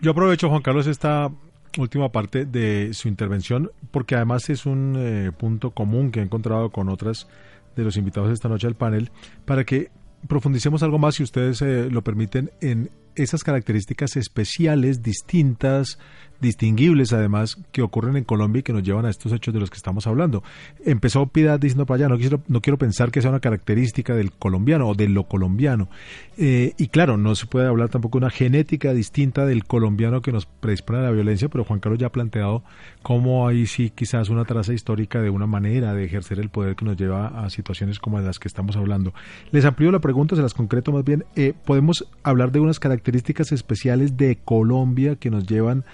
[0.00, 1.30] Yo aprovecho, Juan Carlos, esta
[1.78, 6.70] última parte de su intervención, porque además es un eh, punto común que he encontrado
[6.70, 7.28] con otras
[7.76, 9.10] de los invitados esta noche al panel,
[9.44, 9.90] para que
[10.28, 15.98] profundicemos algo más, si ustedes eh, lo permiten, en esas características especiales, distintas,
[16.42, 19.70] distinguibles además, que ocurren en Colombia y que nos llevan a estos hechos de los
[19.70, 20.42] que estamos hablando.
[20.84, 24.32] Empezó Piedad diciendo para allá, no, quiero, no quiero pensar que sea una característica del
[24.32, 25.88] colombiano o de lo colombiano.
[26.36, 30.32] Eh, y claro, no se puede hablar tampoco de una genética distinta del colombiano que
[30.32, 32.62] nos predispone a la violencia, pero Juan Carlos ya ha planteado
[33.02, 36.84] cómo hay sí quizás una traza histórica de una manera de ejercer el poder que
[36.84, 39.14] nos lleva a situaciones como las que estamos hablando.
[39.52, 41.24] Les amplío la pregunta, se las concreto más bien.
[41.36, 45.84] Eh, ¿Podemos hablar de unas características especiales de Colombia que nos llevan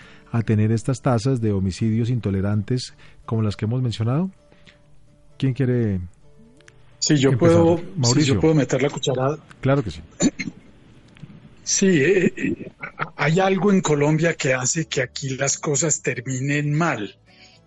[0.45, 4.31] tener estas tasas de homicidios intolerantes como las que hemos mencionado?
[5.38, 6.01] ¿Quién quiere?
[6.99, 7.81] Sí, yo puedo,
[8.25, 9.38] yo puedo meter la cucharada.
[9.61, 10.01] Claro que sí.
[11.69, 12.73] Sí, eh, eh,
[13.17, 17.19] hay algo en Colombia que hace que aquí las cosas terminen mal,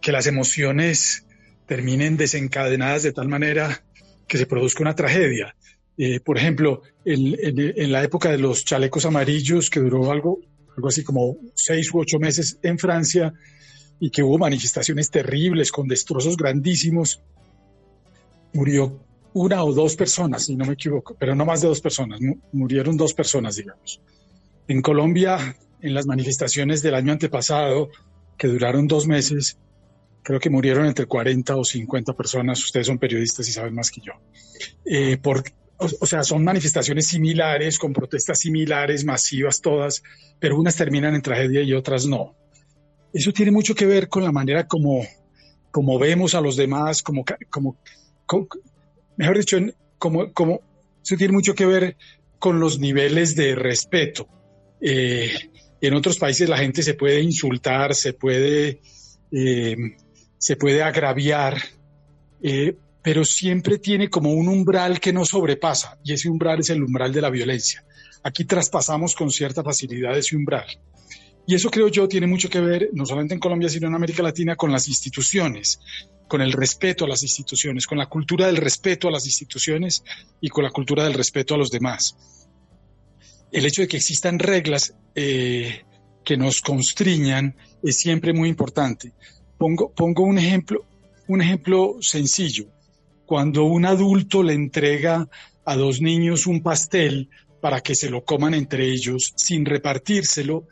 [0.01, 1.27] que las emociones
[1.67, 3.83] terminen desencadenadas de tal manera
[4.27, 5.55] que se produzca una tragedia.
[5.99, 10.39] Eh, por ejemplo, en, la época de los chalecos amarillos, que duró algo,
[10.75, 13.33] algo así como seis u ocho meses en Francia
[13.99, 17.21] y que hubo manifestaciones terribles con destrozos grandísimos,
[18.53, 18.99] murió
[19.33, 22.19] una o dos personas, si no me equivoco, pero no más de dos personas,
[22.51, 24.01] murieron dos personas, digamos.
[24.67, 27.89] En Colombia, en las manifestaciones del año antepasado,
[28.37, 29.57] que duraron dos meses,
[30.23, 34.01] creo que murieron entre 40 o 50 personas, ustedes son periodistas y saben más que
[34.01, 34.13] yo,
[34.85, 35.43] eh, por,
[35.99, 40.03] o, sea, son manifestaciones similares, con protestas similares, masivas todas,
[40.39, 42.35] pero unas terminan en tragedia y otras no.
[43.13, 45.03] Eso tiene mucho que ver con la manera como
[45.71, 47.77] como vemos a los demás, como, como,
[49.15, 49.57] mejor dicho,
[49.97, 50.61] como, como,
[51.03, 51.97] eso tiene mucho que ver
[52.37, 54.27] con los niveles de respeto.
[54.81, 55.31] Eh,
[55.79, 58.81] en otros países la gente se puede insultar, se puede,
[59.31, 59.75] eh,
[60.37, 61.57] se puede agraviar,
[62.43, 66.83] eh, pero siempre tiene como un umbral que no sobrepasa, y ese umbral es el
[66.83, 67.83] umbral de la violencia.
[68.23, 70.67] Aquí traspasamos con cierta facilidad ese umbral.
[71.47, 74.21] Y eso creo yo tiene mucho que ver, no solamente en Colombia, sino en América
[74.21, 75.79] Latina, con las instituciones,
[76.27, 80.03] con el respeto a las instituciones, con la cultura del respeto a las instituciones
[80.39, 82.15] y con la cultura del respeto a los demás.
[83.51, 85.81] El hecho de que existan reglas eh,
[86.23, 89.11] que nos constriñan es siempre muy importante.
[89.57, 90.85] Pongo, pongo un, ejemplo,
[91.27, 92.67] un ejemplo sencillo.
[93.31, 95.25] Cuando un adulto le entrega
[95.63, 97.29] a dos niños un pastel
[97.61, 100.67] para que se lo coman entre ellos sin repartírselo,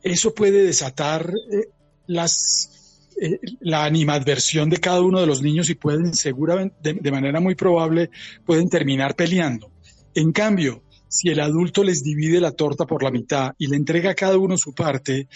[0.00, 1.66] eso puede desatar eh,
[2.06, 7.56] eh, la animadversión de cada uno de los niños y pueden seguramente, de, manera muy
[7.56, 8.08] probable,
[8.46, 9.72] pueden terminar peleando.
[10.14, 14.12] En cambio, si el adulto les divide la torta por la mitad y le entrega
[14.12, 15.26] a cada uno su parte,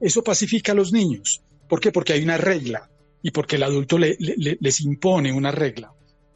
[0.00, 1.42] eso pacifica a los niños.
[1.68, 1.90] ¿Por qué?
[1.90, 2.88] Porque hay una regla
[3.22, 5.92] y porque el adulto les impone una regla.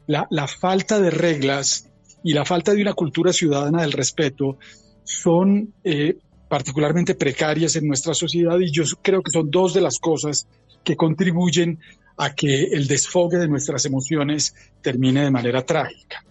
[0.07, 1.89] La, la, falta de reglas
[2.23, 4.57] y la falta de una cultura ciudadana del respeto
[5.03, 6.17] son eh,
[6.49, 10.47] particularmente precarias en nuestra sociedad y yo creo que son dos de las cosas
[10.83, 11.79] que contribuyen
[12.17, 16.23] a que el desfogue de nuestras emociones termine de manera trágica.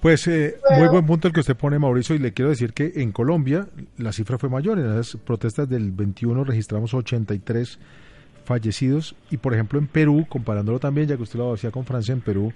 [0.00, 2.92] Pues eh, muy buen punto el que usted pone, Mauricio, y le quiero decir que
[2.96, 4.78] en Colombia la cifra fue mayor.
[4.78, 7.78] En las protestas del 21 registramos 83
[8.46, 12.12] fallecidos y, por ejemplo, en Perú, comparándolo también, ya que usted lo hacía con Francia,
[12.12, 12.52] en Perú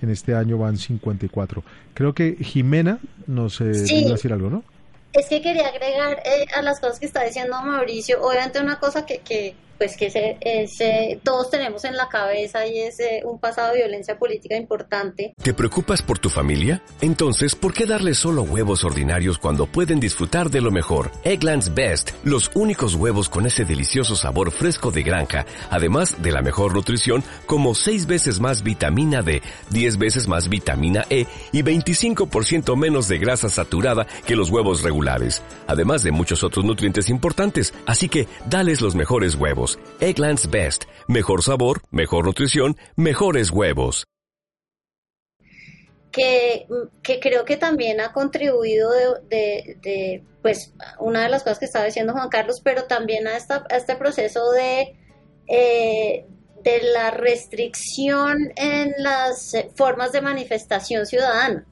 [0.00, 1.62] en este año van 54.
[1.94, 4.64] Creo que Jimena nos eh, a decir algo, ¿no?
[5.12, 9.04] Es que quería agregar eh, a las cosas que está diciendo Mauricio, obviamente una cosa
[9.04, 13.78] que, que pues que todos tenemos en la cabeza y es eh, un pasado de
[13.78, 15.34] violencia política importante.
[15.42, 16.80] ¿Te preocupas por tu familia?
[17.00, 21.10] Entonces, ¿por qué darles solo huevos ordinarios cuando pueden disfrutar de lo mejor?
[21.24, 26.42] Egglands Best, los únicos huevos con ese delicioso sabor fresco de granja, además de la
[26.42, 32.76] mejor nutrición, como 6 veces más vitamina D, 10 veces más vitamina E y 25%
[32.76, 37.74] menos de grasa saturada que los huevos regulares, además de muchos otros nutrientes importantes.
[37.84, 39.71] Así que, dales los mejores huevos.
[40.00, 40.84] Egglands Best.
[41.08, 44.04] Mejor sabor, mejor nutrición, mejores huevos.
[46.10, 46.66] Que,
[47.02, 48.90] que, creo que también ha contribuido
[49.30, 53.96] de, pues, una de las cosas que estaba diciendo Juan Carlos, pero también a, este
[53.96, 54.94] proceso de,
[55.48, 56.26] eh,
[56.62, 61.66] de la restricción en las formas de manifestación ciudadana.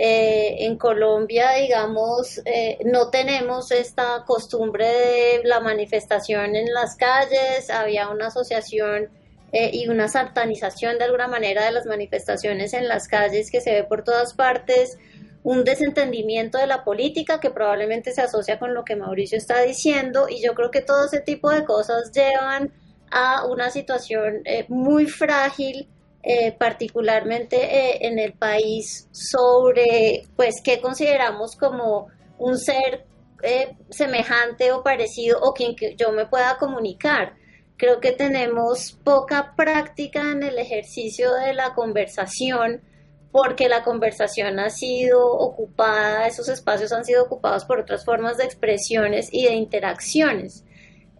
[0.00, 7.68] Eh, en Colombia, digamos, eh, no tenemos esta costumbre de la manifestación en las calles,
[7.68, 9.08] había una asociación
[9.50, 13.72] eh, y una satanización de alguna manera de las manifestaciones en las calles que se
[13.72, 14.98] ve por todas partes,
[15.42, 20.28] un desentendimiento de la política que probablemente se asocia con lo que Mauricio está diciendo
[20.28, 22.72] y yo creo que todo ese tipo de cosas llevan
[23.10, 25.88] a una situación muy frágil
[26.22, 33.06] eh, particularmente eh, en el país, sobre pues qué consideramos como un ser
[33.42, 37.34] eh, semejante o parecido o quien que yo me pueda comunicar.
[37.76, 42.82] Creo que tenemos poca práctica en el ejercicio de la conversación
[43.30, 48.44] porque la conversación ha sido ocupada, esos espacios han sido ocupados por otras formas de
[48.44, 50.64] expresiones y de interacciones.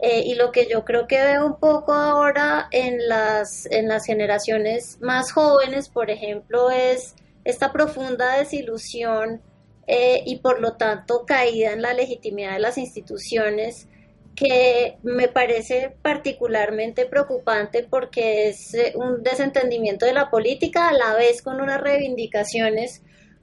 [0.01, 4.05] Eh, y lo que yo creo que veo un poco ahora en las, en las
[4.07, 9.43] generaciones más jóvenes, por ejemplo, es esta profunda desilusión
[9.89, 13.89] eh, y por lo tanto caída en la legitimidad de las instituciones
[14.37, 21.15] que me parece particularmente preocupante porque es eh, un desentendimiento de la política a la
[21.15, 23.03] vez con unas reivindicaciones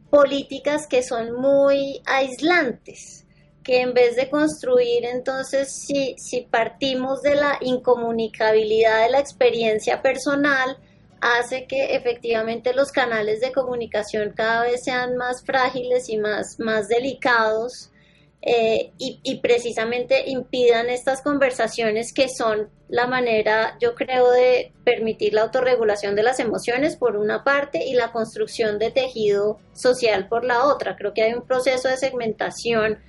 [0.10, 3.25] políticas que son muy aislantes
[3.66, 10.04] que en vez de construir, entonces, si, si partimos de la incomunicabilidad de la experiencia
[10.04, 10.78] personal,
[11.20, 16.88] hace que efectivamente los canales de comunicación cada vez sean más frágiles y más, más
[16.88, 17.90] delicados
[18.44, 25.34] eh, y, y, precisamente impidan estas conversaciones que son la manera, yo creo, de permitir
[25.34, 30.46] la autorregulación de las emociones por una parte y la construcción de tejido social por
[30.46, 30.96] la otra.
[30.96, 33.00] Creo que hay un proceso de segmentación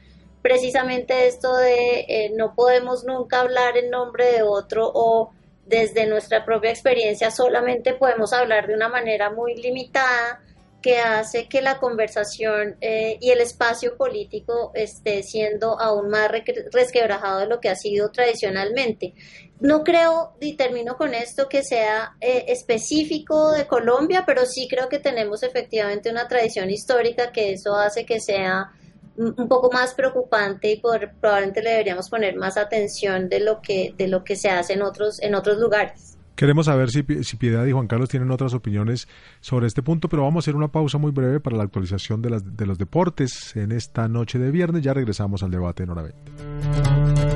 [0.46, 5.32] precisamente esto de eh, no podemos nunca hablar en nombre de otro o
[5.66, 10.40] desde nuestra propia experiencia solamente podemos hablar de una manera muy limitada
[10.80, 16.30] que hace que la conversación eh, y el espacio político esté siendo aún más
[16.72, 19.14] resquebrajado de lo que ha sido tradicionalmente.
[19.58, 24.88] No creo, y termino con esto, que sea eh, específico de Colombia, pero sí creo
[24.88, 28.70] que tenemos efectivamente una tradición histórica que eso hace que sea
[29.18, 33.94] un poco más preocupante y por, probablemente le deberíamos poner más atención de lo que
[33.96, 36.16] de lo que se hace en otros en otros lugares.
[36.36, 39.08] Queremos saber si, si Piedad y Juan Carlos tienen otras opiniones
[39.40, 42.28] sobre este punto, pero vamos a hacer una pausa muy breve para la actualización de,
[42.28, 44.82] las, de los deportes en esta noche de viernes.
[44.82, 47.35] Ya regresamos al debate en hora 20.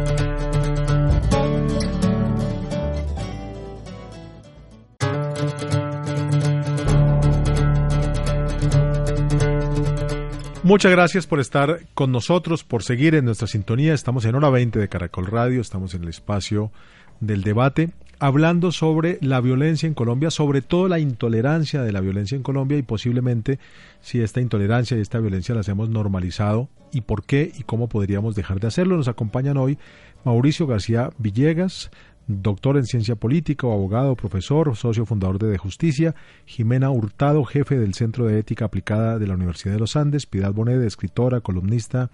[10.70, 13.92] Muchas gracias por estar con nosotros, por seguir en nuestra sintonía.
[13.92, 16.70] Estamos en hora 20 de Caracol Radio, estamos en el espacio
[17.18, 22.36] del debate, hablando sobre la violencia en Colombia, sobre todo la intolerancia de la violencia
[22.36, 23.58] en Colombia y posiblemente
[24.00, 28.36] si esta intolerancia y esta violencia las hemos normalizado y por qué y cómo podríamos
[28.36, 28.96] dejar de hacerlo.
[28.96, 29.76] Nos acompañan hoy
[30.24, 31.90] Mauricio García Villegas,
[32.30, 36.14] doctor en ciencia política o abogado, profesor, socio fundador de De Justicia,
[36.46, 40.52] Jimena Hurtado, jefe del Centro de Ética Aplicada de la Universidad de los Andes, Piedad
[40.52, 42.10] Bonet, escritora, columnista,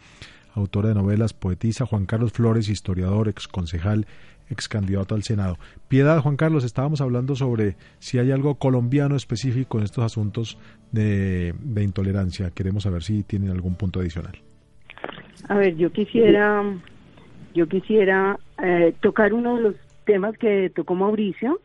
[0.55, 4.07] autora de novelas, poetisa, Juan Carlos Flores, historiador, ex concejal,
[4.51, 5.59] ex candidato al Senado.
[5.89, 10.59] Piedad, Juan Carlos, estábamos hablando sobre si hay algo colombiano específico en estos asuntos
[10.93, 12.51] de, intolerancia.
[12.51, 14.39] Queremos saber si tienen algún punto adicional.
[15.49, 16.65] A ver, yo quisiera,
[17.55, 19.75] yo quisiera eh, tocar uno de los
[20.07, 21.61] temas que tocó Mauricio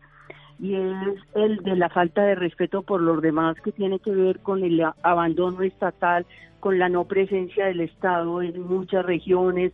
[0.59, 4.39] y es el de la falta de respeto por los demás que tiene que ver
[4.39, 6.25] con el abandono estatal,
[6.59, 9.71] con la no presencia del Estado en muchas regiones,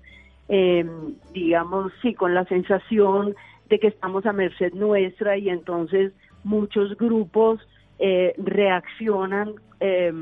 [0.48, 0.86] eh,
[1.34, 3.36] digamos, sí, con la sensación
[3.68, 6.14] de que estamos a merced nuestra y entonces
[6.46, 7.60] muchos grupos
[8.00, 10.14] eh, reaccionan eh,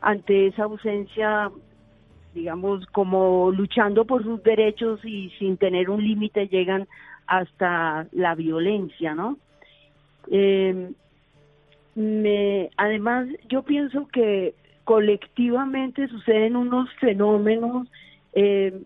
[0.00, 1.50] ante esa ausencia,
[2.34, 6.86] digamos, como luchando por sus derechos y sin tener un límite llegan
[7.28, 9.38] hasta la violencia, ¿no?
[10.30, 10.90] Eh,
[11.94, 17.88] me, además, yo pienso que colectivamente suceden unos fenómenos
[18.32, 18.82] eh,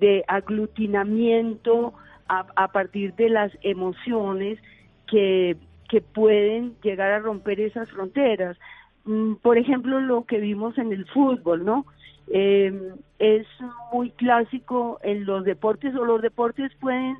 [0.00, 1.92] de aglutinamiento
[2.28, 4.58] a, a, partir de las emociones
[5.06, 5.56] que,
[5.88, 8.56] que pueden llegar a romper esas fronteras.
[9.04, 11.84] Mm, por ejemplo, lo que vimos en el fútbol, ¿no?
[12.28, 13.46] Eh, es
[13.92, 17.18] muy clásico en los deportes o los deportes pueden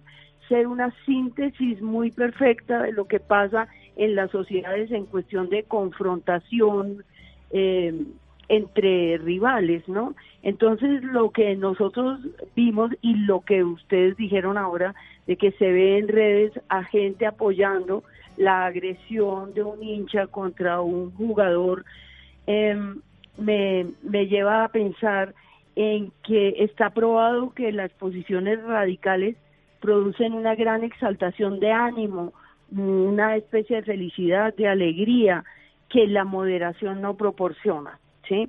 [0.48, 5.64] ser una síntesis muy perfecta de lo que pasa en las sociedades en cuestión de
[5.64, 7.04] confrontación
[7.50, 8.04] eh,
[8.48, 10.14] entre rivales, ¿no?
[10.42, 12.20] Entonces lo que nosotros
[12.54, 14.94] vimos y lo que ustedes dijeron ahora
[15.26, 18.02] de que se ve en redes a gente apoyando
[18.36, 21.84] la agresión de un hincha contra un jugador,
[22.46, 23.00] em,
[23.38, 25.34] me, me lleva a pensar
[25.76, 29.36] en que está probado que las posiciones radicales
[29.82, 32.32] producen una gran exaltación de ánimo,
[32.70, 35.44] una especie de felicidad, de alegría
[35.90, 38.48] que la moderación no proporciona, ¿sí?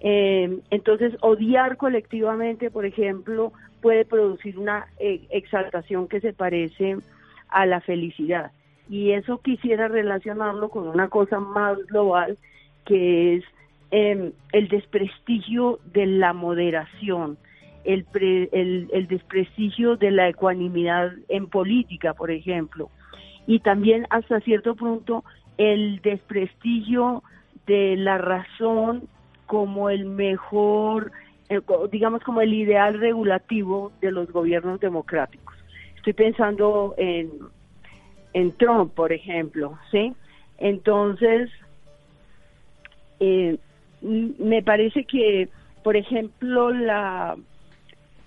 [0.00, 6.98] Eh, entonces, odiar colectivamente, por ejemplo, puede producir una eh, exaltación que se parece
[7.48, 8.52] a la felicidad.
[8.88, 12.36] Y eso quisiera relacionarlo con una cosa más global,
[12.84, 13.44] que es
[13.90, 17.38] eh, el desprestigio de la moderación
[17.84, 18.06] el,
[18.52, 22.90] el, desprestigio de la ecuanimidad en política, por ejemplo,
[23.46, 25.24] y también hasta cierto punto
[25.58, 27.22] el desprestigio
[27.66, 29.08] de la razón
[29.46, 31.12] como el mejor,
[31.48, 31.60] eh,
[31.92, 35.54] digamos como el ideal regulativo de los gobiernos democráticos.
[35.96, 37.30] Estoy pensando en,
[38.32, 40.14] en Trump, por ejemplo, ¿sí?
[40.58, 41.50] Entonces,
[43.20, 43.58] eh,
[44.00, 45.48] me parece que,
[45.82, 47.36] por ejemplo, la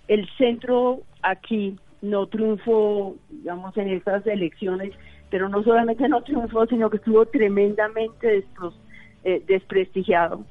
[0.08, 4.94] el centro aquí no triunfó, digamos, en estas elecciones,
[5.30, 8.46] pero no solamente no triunfó, sino que estuvo tremendamente
[9.24, 10.44] eh, desprestigiado,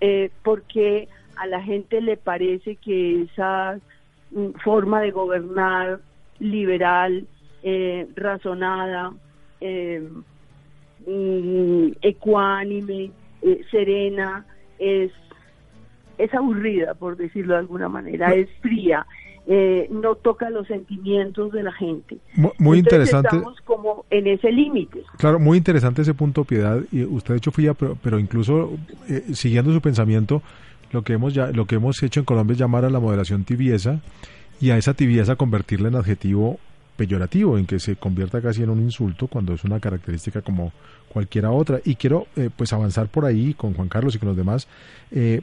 [0.00, 3.78] eh, porque a la gente le parece que esa
[4.30, 6.00] mm, forma de gobernar
[6.40, 7.26] liberal,
[7.62, 9.12] eh, razonada,
[11.06, 13.10] mm, ecuánime,
[13.70, 14.44] serena,
[14.78, 15.10] es
[16.18, 19.06] es aburrida, por decirlo de alguna manera, es fría,
[19.46, 22.18] eh, no toca los sentimientos de la gente.
[22.58, 23.36] Muy, interesante.
[23.36, 25.02] Estamos como en ese límite.
[25.16, 26.82] Claro, muy interesante ese punto, Piedad.
[26.92, 28.76] Y usted de hecho fui pero, pero incluso
[29.08, 30.42] eh, siguiendo su pensamiento,
[30.92, 33.44] lo que hemos ya, lo que hemos hecho en Colombia es llamar a la moderación
[33.44, 34.00] tibieza
[34.60, 36.58] y a esa tibieza convertirla en adjetivo
[36.98, 40.72] peyorativo, en que se convierta casi en un insulto cuando es una característica como
[41.08, 41.80] cualquiera otra.
[41.84, 44.68] Y quiero eh, pues avanzar por ahí con Juan Carlos y con los demás,
[45.12, 45.40] eh,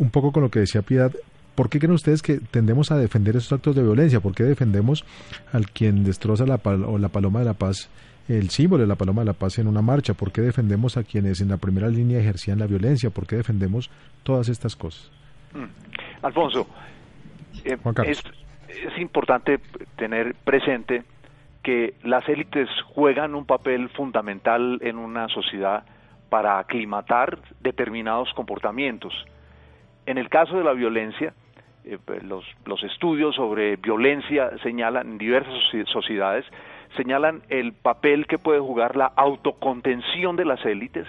[0.00, 1.12] un poco con lo que decía Piedad.
[1.54, 4.20] ¿Por qué creen ustedes que tendemos a defender esos actos de violencia?
[4.20, 5.04] ¿Por qué defendemos
[5.52, 7.90] al quien destroza la, o la paloma de la paz,
[8.28, 10.14] el símbolo de la paloma de la paz en una marcha?
[10.14, 13.10] ¿Por qué defendemos a quienes en la primera línea ejercían la violencia?
[13.10, 13.90] ¿Por qué defendemos
[14.22, 15.10] todas estas cosas?
[15.52, 16.24] Mm.
[16.24, 16.66] Alfonso,
[17.64, 17.76] eh,
[18.06, 18.22] es,
[18.68, 19.60] es importante
[19.96, 21.02] tener presente
[21.62, 25.84] que las élites juegan un papel fundamental en una sociedad
[26.30, 29.12] para aclimatar determinados comportamientos.
[30.10, 31.34] En el caso de la violencia,
[31.84, 35.54] eh, pues, los, los, estudios sobre violencia señalan en diversas
[35.86, 36.44] sociedades,
[36.96, 41.06] señalan el papel que puede jugar la autocontención de las élites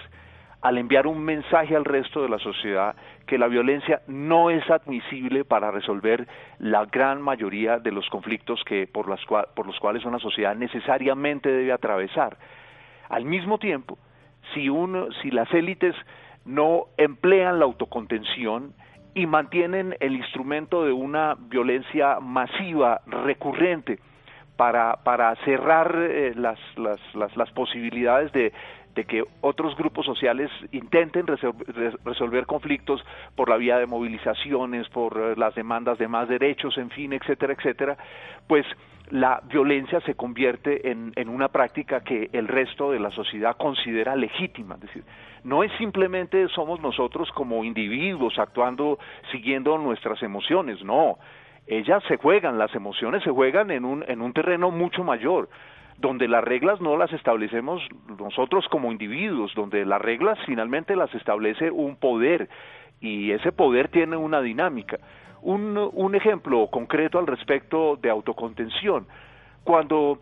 [0.60, 2.94] al enviar un mensaje al resto de la sociedad
[3.26, 6.28] que la violencia no es admisible para resolver
[6.60, 11.50] la gran mayoría de los conflictos que por, las por los cuales una sociedad necesariamente
[11.50, 12.36] debe atravesar.
[13.08, 13.98] Al mismo tiempo,
[14.54, 15.96] si, uno, si las élites
[16.44, 18.74] no emplean la autocontención
[19.14, 23.98] y mantienen el instrumento de una violencia masiva, recurrente,
[24.56, 28.52] para, para cerrar eh, las, las, las, las posibilidades de,
[28.94, 33.02] de que otros grupos sociales intenten resolver conflictos
[33.34, 37.54] por la vía de movilizaciones, por eh, las demandas de más derechos, en fin, etcétera,
[37.54, 37.96] etcétera,
[38.46, 38.66] pues
[39.10, 44.14] la violencia se convierte en, en, una práctica que el resto de la sociedad considera
[44.16, 44.74] legítima.
[44.76, 45.04] Es decir,
[45.44, 48.98] no es simplemente somos nosotros como individuos actuando
[49.30, 51.18] siguiendo nuestras emociones, no.
[51.66, 55.48] Ellas se juegan, las emociones se juegan en un, en un terreno mucho mayor
[55.98, 57.82] donde las reglas no las establecemos
[58.18, 62.48] nosotros como individuos, donde las reglas finalmente las establece un poder
[63.00, 64.98] y ese poder tiene una dinámica.
[65.42, 69.06] Un, ejemplo concreto al respecto de autocontención.
[69.64, 70.18] Cuando,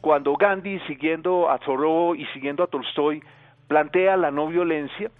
[0.00, 3.22] cuando Gandhi, siguiendo a Thoreau y siguiendo a Tolstoy,
[3.68, 5.10] plantea la no violencia,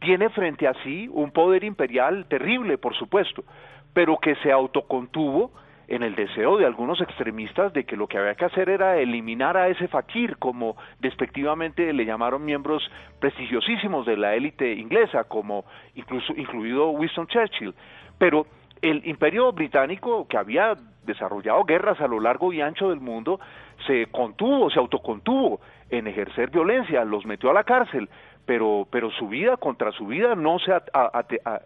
[0.00, 3.44] tiene frente a sí un poder imperial terrible, por supuesto,
[3.92, 5.52] pero que se autocontuvo
[5.88, 9.56] en el deseo de algunos extremistas de que lo que había que hacer era eliminar
[9.56, 12.82] a ese fakir, como despectivamente le llamaron miembros
[13.20, 15.64] prestigiosísimos de la élite inglesa, como
[15.94, 17.74] incluso incluido Winston Churchill.
[18.18, 18.46] Pero
[18.80, 20.74] el imperio británico, que había
[21.04, 23.40] desarrollado guerras a lo largo y ancho del mundo,
[23.86, 25.60] se contuvo, se autocontuvo
[25.90, 28.08] en ejercer violencia, los metió a la cárcel,
[28.46, 30.72] pero, pero su vida contra su vida no se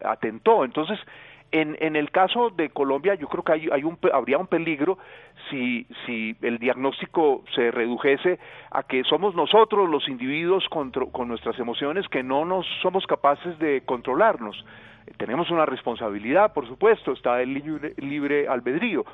[0.05, 0.65] atentó.
[0.65, 0.99] Entonces,
[1.53, 4.99] en, en el caso de Colombia, yo creo que hay, hay un, habría un peligro
[5.49, 8.39] si, si el diagnóstico se redujese
[8.71, 13.59] a que somos nosotros los individuos con, con nuestras emociones que no nos somos capaces
[13.59, 14.65] de controlarnos.
[15.17, 19.05] Tenemos una responsabilidad, por supuesto, está el libre, libre albedrío,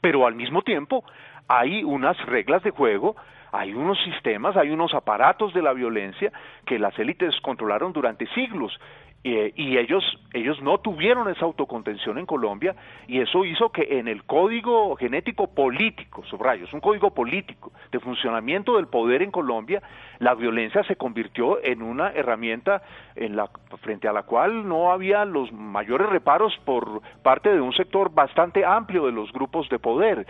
[0.00, 1.04] pero al mismo tiempo
[1.48, 3.16] hay unas reglas de juego
[3.52, 6.32] hay unos sistemas, hay unos aparatos de la violencia
[6.66, 8.78] que las élites controlaron durante siglos
[9.22, 10.02] y ellos,
[10.32, 12.74] ellos no tuvieron esa autocontención en Colombia
[13.06, 18.00] y eso hizo que en el código genético político, subrayo, es un código político de
[18.00, 19.82] funcionamiento del poder en Colombia,
[20.20, 22.82] la violencia se convirtió en una herramienta
[23.14, 23.50] en la,
[23.82, 28.64] frente a la cual no había los mayores reparos por parte de un sector bastante
[28.64, 30.26] amplio de los grupos de poder.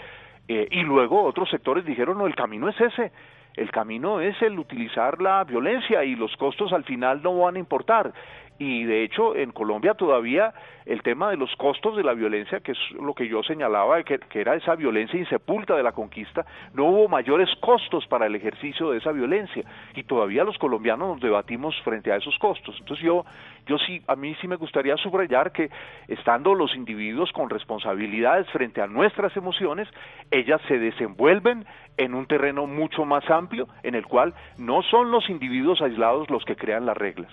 [0.48, 3.12] Eh, y luego otros sectores dijeron, no, el camino es ese,
[3.56, 7.60] el camino es el utilizar la violencia y los costos al final no van a
[7.60, 8.12] importar
[8.60, 10.52] y de hecho en Colombia todavía
[10.84, 14.20] el tema de los costos de la violencia, que es lo que yo señalaba, que,
[14.34, 16.44] era esa violencia insepulta de la conquista,
[16.74, 21.20] no hubo mayores costos para el ejercicio de esa violencia y todavía los colombianos nos
[21.20, 22.76] debatimos frente a esos costos.
[22.80, 23.24] Entonces yo,
[23.66, 25.70] yo sí, a mí sí me gustaría subrayar que
[26.08, 29.88] estando los individuos con responsabilidades frente a nuestras emociones,
[30.30, 31.64] ellas se desenvuelven
[31.96, 36.44] en un terreno mucho más amplio en el cual no son los individuos aislados los
[36.44, 37.30] que crean las reglas,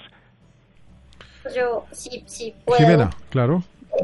[1.53, 3.09] yo sí, sí puedo.
[3.29, 3.63] claro.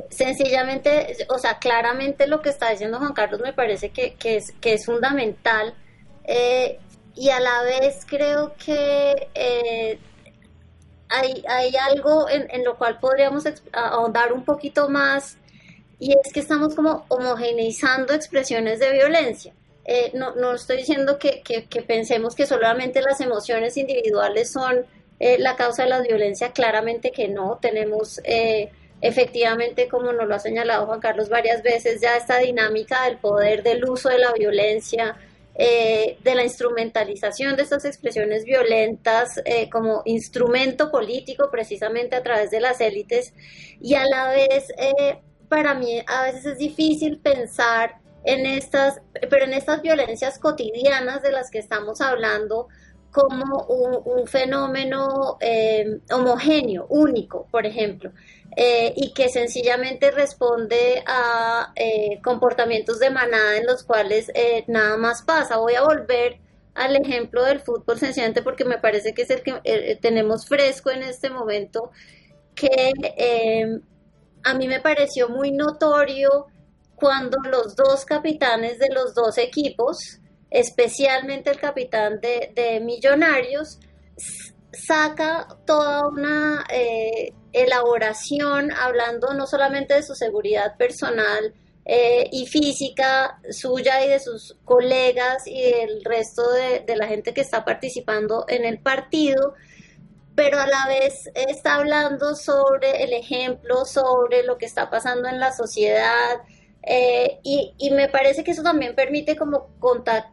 [0.09, 4.51] Sencillamente, o sea, claramente lo que está diciendo Juan Carlos me parece que, que, es,
[4.59, 5.75] que es fundamental
[6.23, 6.79] eh,
[7.15, 9.99] y a la vez creo que eh,
[11.09, 15.37] hay, hay algo en, en lo cual podríamos ahondar un poquito más
[15.99, 19.53] y es que estamos como homogeneizando expresiones de violencia.
[19.85, 24.85] Eh, no, no estoy diciendo que, que, que pensemos que solamente las emociones individuales son
[25.25, 27.57] eh, la causa de la violencia, claramente que no.
[27.61, 28.69] Tenemos eh,
[28.99, 33.63] efectivamente, como nos lo ha señalado Juan Carlos varias veces, ya esta dinámica del poder,
[33.63, 35.15] del uso de la violencia,
[35.55, 42.59] eh, de la instrumentalización de estas expresiones violentas como instrumento político precisamente a través de
[42.59, 43.33] las élites
[43.79, 44.73] y a la vez
[45.47, 47.95] para mí a veces es difícil pensar
[48.25, 48.99] en estas,
[49.29, 52.67] pero en estas violencias cotidianas de las que estamos hablando
[53.13, 58.11] como un, fenómeno eh, homogéneo, único, por ejemplo,
[58.57, 64.31] eh, y que sencillamente responde a eh, comportamientos de manada en los cuales
[64.67, 65.57] nada más pasa.
[65.57, 66.39] Voy a volver
[66.73, 71.03] al ejemplo del fútbol sencillamente porque me parece que es el que tenemos fresco en
[71.03, 71.91] este momento,
[72.55, 72.93] que
[74.43, 76.47] a mí me pareció muy notorio
[76.95, 80.19] cuando los dos capitanes de los dos equipos,
[80.53, 83.79] especialmente el capitán de, Millonarios,
[84.71, 91.53] saca toda una eh, elaboración hablando no solamente de su seguridad personal
[91.85, 97.33] eh, y física suya y de sus colegas y del resto de, de la gente
[97.33, 99.55] que está participando en el partido,
[100.35, 105.39] pero a la vez está hablando sobre el ejemplo, sobre lo que está pasando en
[105.39, 106.41] la sociedad,
[106.85, 109.69] eh, y, y, me parece que eso también permite como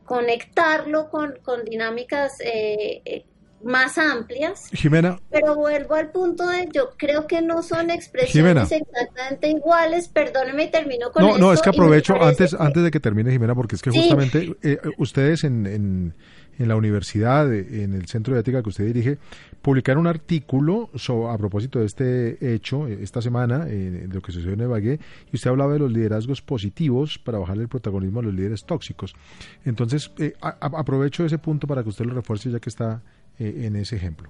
[0.04, 3.24] conectarlo con, con dinámicas eh, eh,
[3.62, 4.68] más amplias.
[4.72, 5.20] Jimena.
[5.30, 10.70] Pero vuelvo al punto de, yo creo que no son expresiones exactamente iguales, perdóneme y
[10.72, 13.82] termino con No, no, es que aprovecho antes, antes de que termine Jimena, porque es
[13.82, 14.56] que justamente
[14.98, 16.14] ustedes en, en,
[16.60, 19.18] en, la universidad, en el centro de ética que usted dirige,
[19.62, 20.90] publicaron un artículo
[21.28, 25.00] a propósito de este hecho eh, esta semana, eh, de lo que sucedió en Evagué,
[25.32, 29.14] y usted hablaba de los liderazgos positivos para bajar el protagonismo a los líderes tóxicos.
[29.64, 33.02] Entonces, eh, aprovecho ese punto para que usted lo refuerce ya que está
[33.38, 34.28] en ese ejemplo.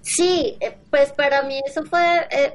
[0.00, 0.56] Sí,
[0.88, 2.00] pues para mí eso fue,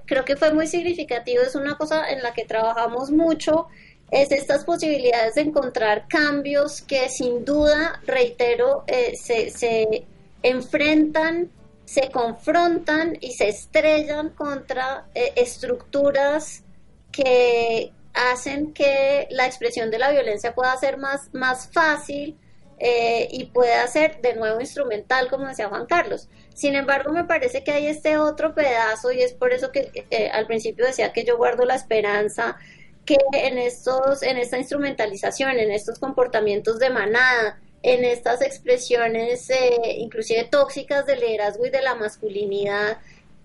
[0.06, 3.68] creo que fue muy significativo, es una cosa en la que trabajamos mucho,
[4.12, 8.84] es estas posibilidades de encontrar cambios que sin duda, reitero,
[9.16, 10.06] se, se
[10.44, 11.50] enfrentan
[11.92, 16.64] se confrontan y se estrellan contra eh, estructuras
[17.12, 22.38] que hacen que la expresión de la violencia pueda ser más, más fácil
[22.80, 26.30] eh, y pueda ser de nuevo instrumental, como decía Juan Carlos.
[26.54, 30.30] Sin embargo, me parece que hay este otro pedazo y es por eso que eh,
[30.30, 32.58] al principio decía que yo guardo la esperanza
[33.06, 39.96] que en estos, en esta instrumentalización, en estos comportamientos de manada, en estas expresiones eh,
[39.98, 42.98] inclusive tóxicas del liderazgo y de la masculinidad,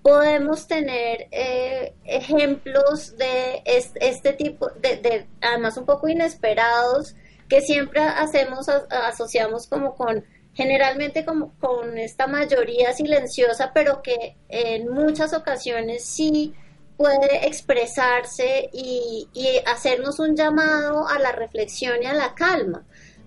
[0.03, 7.17] podemos tener eh, ejemplos de este, tipo, de, además un poco inesperados,
[7.49, 14.89] que siempre hacemos, asociamos como con, generalmente como con esta mayoría silenciosa, pero que en
[14.89, 16.55] muchas ocasiones sí
[16.97, 22.84] puede expresarse y, y hacernos un llamado a la reflexión y a la calma.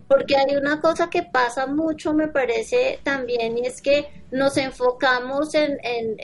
[0.08, 5.54] Porque hay una cosa que pasa mucho, me parece también, y es que nos enfocamos
[5.54, 5.78] en,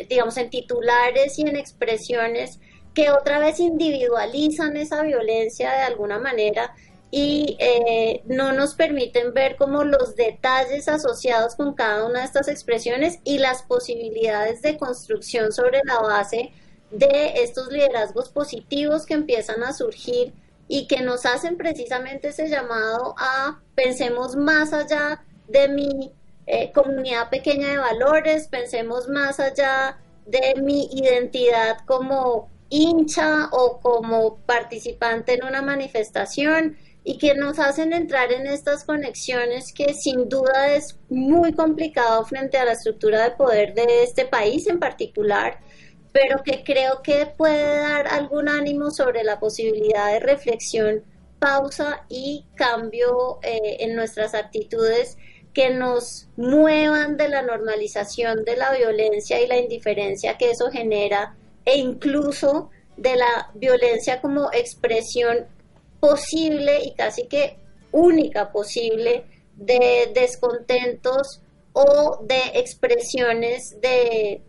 [0.10, 2.60] digamos, en titulares y en expresiones
[2.96, 6.74] que otra vez individualizan esa violencia de alguna manera
[7.12, 12.48] y eh, no nos permiten ver como los detalles asociados con cada una de estas
[12.48, 16.52] expresiones y las posibilidades de construcción sobre la base
[16.98, 20.34] de estos liderazgos positivos que empiezan a surgir
[20.68, 26.12] y que nos hacen precisamente ese llamado a pensemos más allá de mi
[26.48, 34.38] eh, comunidad pequeña de valores, pensemos más allá de mi identidad como hincha o como
[34.46, 40.74] participante en una manifestación y que nos hacen entrar en estas conexiones que sin duda
[40.74, 45.60] es muy complicado frente a la estructura de poder de este país en particular
[46.16, 51.04] pero que creo que puede dar algún ánimo sobre la posibilidad de reflexión,
[51.40, 55.18] pausa y cambio eh, en nuestras actitudes
[55.54, 61.36] que nos muevan de la normalización de la violencia y la indiferencia que eso genera
[61.66, 65.46] e incluso de la violencia como expresión
[66.00, 67.58] posible y casi que
[67.92, 69.26] única posible
[69.58, 71.42] de descontentos
[71.74, 74.42] o de expresiones de,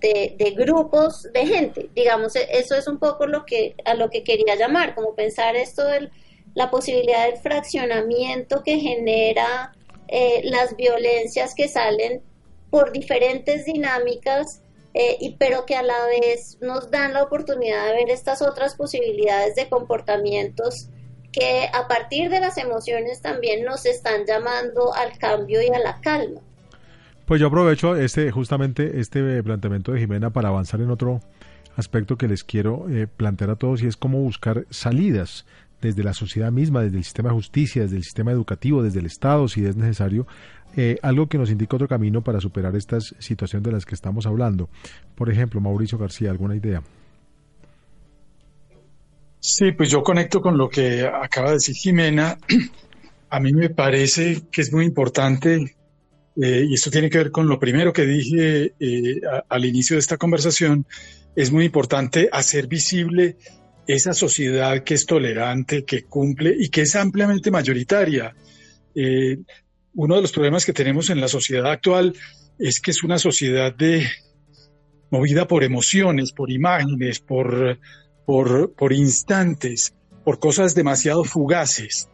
[0.00, 1.90] de, grupos de gente.
[1.94, 5.56] Digamos, e, eso es un poco lo que, a lo que quería llamar, como pensar
[5.56, 6.10] esto de
[6.54, 9.72] la posibilidad del fraccionamiento que genera
[10.08, 12.22] eh, las violencias que salen
[12.70, 14.62] por diferentes dinámicas,
[14.94, 18.74] eh, y, pero que a la vez nos dan la oportunidad de ver estas otras
[18.74, 20.88] posibilidades de comportamientos
[21.32, 26.00] que a partir de las emociones también nos están llamando al cambio y a la
[26.00, 26.40] calma.
[27.28, 31.20] Pues yo aprovecho este justamente este planteamiento de Jimena para avanzar en otro
[31.76, 35.44] aspecto que les quiero eh, plantear a todos y es cómo buscar salidas
[35.82, 39.04] desde la sociedad misma, desde el sistema de justicia, desde el sistema educativo, desde el
[39.04, 40.26] Estado, si es necesario,
[40.74, 44.24] eh, algo que nos indica otro camino para superar estas situaciones de las que estamos
[44.24, 44.70] hablando.
[45.14, 46.82] Por ejemplo, Mauricio García, ¿alguna idea?
[49.38, 52.38] Sí, pues yo conecto con lo que acaba de decir Jimena.
[53.28, 55.76] A mí me parece que es muy importante,
[56.40, 60.00] eh, y esto tiene que ver con lo primero que dije eh, al inicio de
[60.00, 60.86] esta conversación,
[61.34, 63.36] es muy importante hacer visible
[63.88, 68.36] esa sociedad que es tolerante, que cumple y que es ampliamente mayoritaria.
[68.94, 69.38] Eh,
[69.94, 72.14] uno de los problemas que tenemos en la sociedad actual
[72.58, 74.06] es que es una sociedad de
[75.10, 77.80] movida por emociones, por imágenes, por,
[78.26, 82.08] por, instantes, por cosas demasiado fugaces.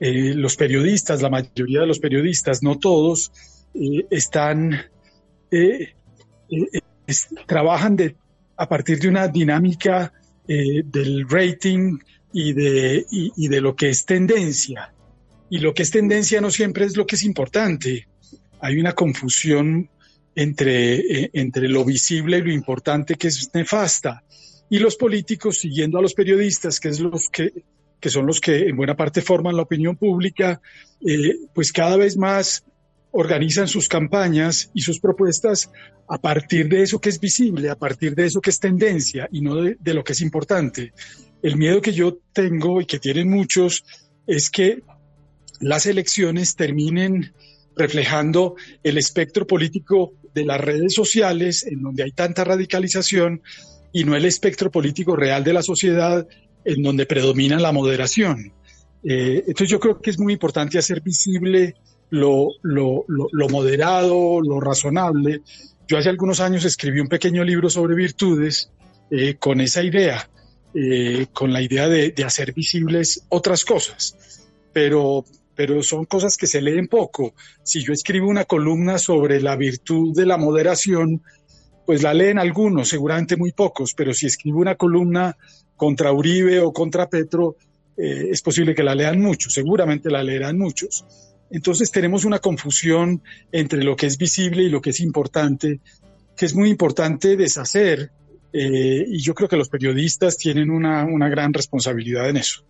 [0.00, 3.30] Los periodistas, la mayoría de los periodistas, no todos,
[3.74, 4.78] eh, están,
[7.46, 8.16] trabajan de,
[8.56, 10.12] a partir de una dinámica
[10.46, 11.98] eh, del rating
[12.32, 14.92] y de, y, de lo que es tendencia.
[15.48, 18.06] Y lo que es tendencia no siempre es lo que es importante.
[18.60, 19.88] Hay una confusión
[20.34, 24.22] entre, eh, entre lo visible y lo importante que es nefasta.
[24.68, 27.64] Y los políticos, siguiendo a los periodistas, que, es los que,
[27.98, 30.60] que son los que en buena parte forman la opinión pública,
[31.00, 32.64] eh, pues cada vez más
[33.12, 35.70] organizan sus campañas y sus propuestas
[36.08, 39.40] a partir de eso que es visible, a partir de eso que es tendencia y
[39.40, 40.92] no de, lo que es importante.
[41.42, 43.84] El miedo que yo tengo y que tienen muchos
[44.26, 44.82] es que
[45.60, 47.32] las elecciones terminen
[47.76, 53.42] reflejando el espectro político de las redes sociales, en donde hay tanta radicalización,
[53.92, 56.26] y no el espectro político real de la sociedad,
[56.64, 58.52] en donde predomina la moderación.
[59.02, 61.74] Eh, entonces yo creo que es muy importante hacer visible
[62.10, 62.48] lo,
[63.48, 65.42] moderado, lo razonable.
[65.86, 68.70] Yo hace algunos años escribí un pequeño libro sobre virtudes
[69.10, 70.28] eh, con esa idea,
[70.74, 76.46] eh, con la idea de, de, hacer visibles otras cosas, pero, pero son cosas que
[76.46, 77.34] se leen poco.
[77.62, 81.22] Si yo escribo una columna sobre la virtud de la moderación,
[81.84, 85.36] pues la leen algunos, seguramente muy pocos, pero si escribo una columna
[85.76, 87.56] contra Uribe o contra Petro,
[87.96, 91.04] eh, es posible que la lean muchos, seguramente la leerán muchos.
[91.50, 93.22] Entonces tenemos una confusión
[93.52, 95.80] entre lo que es visible y lo que es importante,
[96.36, 98.10] que es muy importante deshacer,
[98.52, 102.64] eh, y yo creo que los periodistas tienen una, una gran responsabilidad en eso.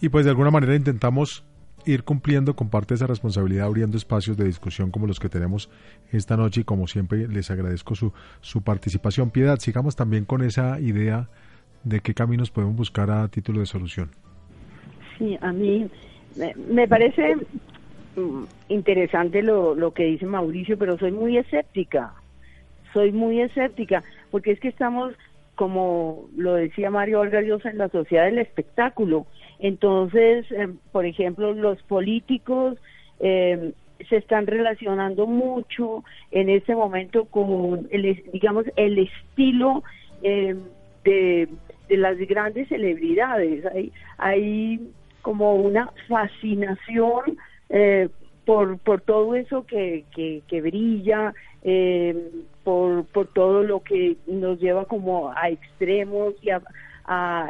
[0.00, 1.44] Y pues de alguna manera intentamos
[1.84, 5.70] ir cumpliendo con parte de esa responsabilidad, abriendo espacios de discusión como los que tenemos
[6.12, 9.30] esta noche y como siempre les agradezco su, su participación.
[9.30, 11.28] Piedad, sigamos también con esa idea
[11.84, 14.10] de qué caminos podemos buscar a título de solución.
[15.18, 15.88] Sí, a mí
[16.70, 17.34] me parece
[18.68, 22.14] interesante lo, lo que dice Mauricio, pero soy muy escéptica,
[22.92, 25.14] soy muy escéptica, porque es que estamos,
[25.54, 29.26] como lo decía Mario Olga en la sociedad del espectáculo.
[29.58, 32.78] Entonces, eh, por ejemplo, los políticos
[33.20, 33.72] eh,
[34.08, 39.82] se están relacionando mucho en este momento con, el, digamos, el estilo
[40.22, 40.54] eh,
[41.04, 41.48] de,
[41.88, 43.66] de las grandes celebridades.
[43.66, 44.80] Hay, hay
[45.22, 47.38] como una fascinación
[47.70, 48.08] eh,
[48.44, 52.30] por, por todo eso que, que, brilla, eh,
[52.64, 56.62] por, por todo lo que nos lleva como a extremos y a,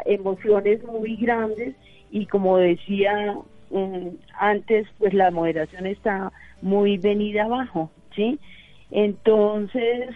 [0.05, 1.75] emociones muy grandes
[2.13, 3.37] y como decía
[3.71, 4.09] mm,
[4.39, 8.39] antes, pues la moderación está muy venida abajo, ¿sí?
[8.91, 10.11] Entonces,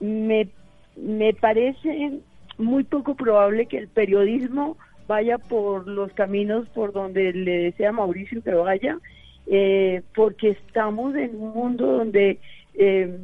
[0.00, 0.48] me,
[0.96, 2.20] me parece
[2.58, 4.76] muy poco probable que el periodismo
[5.06, 8.98] vaya por los caminos por donde le desea Mauricio que vaya
[9.46, 12.38] eh, porque estamos en un mundo donde
[12.74, 13.18] eh,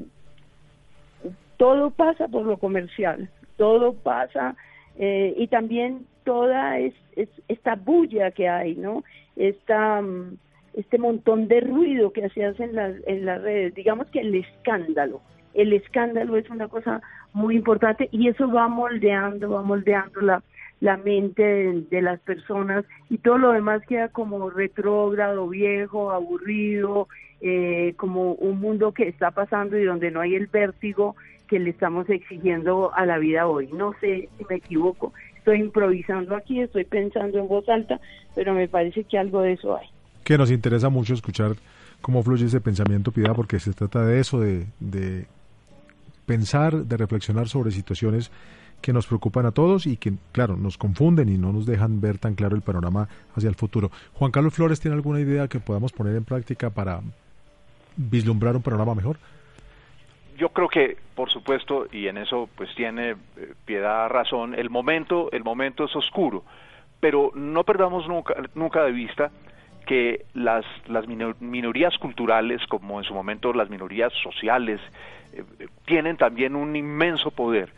[1.56, 4.56] todo pasa por lo comercial, todo pasa
[4.98, 6.94] eh, y también toda es,
[7.48, 9.04] esta bulla que hay, ¿no?
[9.36, 10.36] Esta, mm,
[10.74, 15.20] este montón de ruido que se hace las, en las redes, digamos que el escándalo,
[15.54, 17.00] el escándalo es una cosa
[17.32, 20.42] muy importante y eso va moldeando, va moldeando la,
[20.81, 21.43] la mente
[21.91, 27.09] de, las personas y todo lo demás queda como retrógrado, viejo, aburrido,
[27.41, 31.16] eh, como un mundo que está pasando y donde no hay el vértigo
[31.49, 33.68] que le estamos exigiendo a la vida hoy.
[33.72, 38.01] No sé si me equivoco, estoy improvisando aquí, estoy pensando en voz alta,
[38.35, 39.89] pero me parece que algo de eso hay.
[40.22, 41.57] Que nos interesa mucho escuchar
[42.01, 45.26] cómo fluye ese pensamiento, Piedad, porque se trata de eso, de, de
[46.26, 48.31] pensar, de reflexionar sobre situaciones
[48.81, 52.18] que nos preocupan a todos y que, claro, nos confunden y no nos dejan ver
[52.18, 53.91] tan claro el panorama hacia el futuro.
[54.14, 57.01] Juan Carlos Flores, ¿tiene alguna idea que podamos poner en práctica para
[57.97, 59.18] vislumbrar un panorama mejor?
[60.37, 63.16] Yo creo que, por supuesto, y en eso pues tiene eh,
[63.64, 66.45] piedad razón, el momento, el momento es oscuro,
[67.01, 69.33] pero no perdamos nunca, nunca de vista
[69.85, 74.81] que las, las minorías culturales, como en su momento las minorías sociales,
[75.33, 75.43] eh,
[75.87, 77.72] tienen también un inmenso poder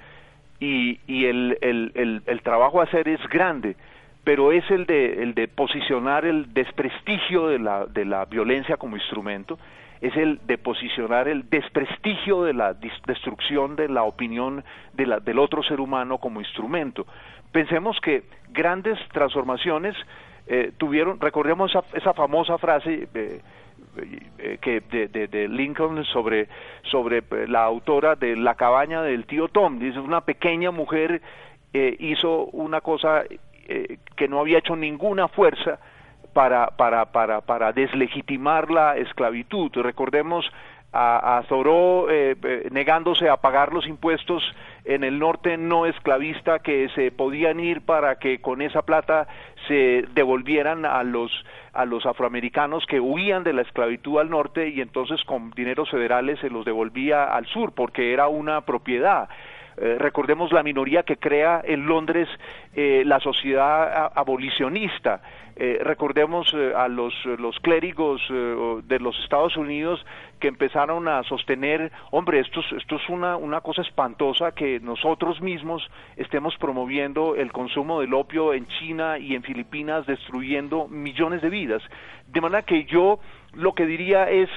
[0.60, 3.76] y, y el, el, el, trabajo a hacer es grande,
[4.24, 8.96] pero es el de, el de posicionar el desprestigio de la, de la violencia como
[8.96, 9.58] instrumento,
[10.02, 15.38] es el de posicionar el desprestigio de la destrucción de la opinión de la, del
[15.38, 17.06] otro ser humano como instrumento.
[17.52, 19.96] Pensemos que grandes transformaciones
[20.46, 23.40] eh, tuvieron, recordemos esa, esa famosa frase eh,
[24.60, 26.48] que de, de, Lincoln sobre,
[26.82, 31.22] sobre la autora de La cabaña del tío Tom, dice una pequeña mujer
[31.72, 33.24] hizo una cosa
[34.16, 35.78] que no había hecho ninguna fuerza
[36.32, 39.70] para, para, para, para deslegitimar la esclavitud.
[39.74, 40.50] Recordemos
[40.92, 44.42] a, a Thoreau eh, eh, negándose a pagar los impuestos
[44.84, 49.28] en el norte no esclavista que se podían ir para que con esa plata
[49.68, 51.30] se devolvieran a los
[51.72, 56.40] a los afroamericanos que huían de la esclavitud al norte y entonces con dineros federales
[56.40, 59.28] se los devolvía al sur porque era una propiedad
[59.76, 62.28] eh, recordemos la minoría que crea en Londres
[62.74, 65.22] eh, la sociedad abolicionista.
[65.56, 70.04] Eh, recordemos a los, los clérigos de los Estados Unidos
[70.38, 75.86] que empezaron a sostener, hombre, esto, esto es una, una cosa espantosa que nosotros mismos
[76.16, 81.82] estemos promoviendo el consumo del opio en China y en Filipinas, destruyendo millones de vidas.
[82.28, 83.18] De manera que yo
[83.52, 84.48] lo que diría es,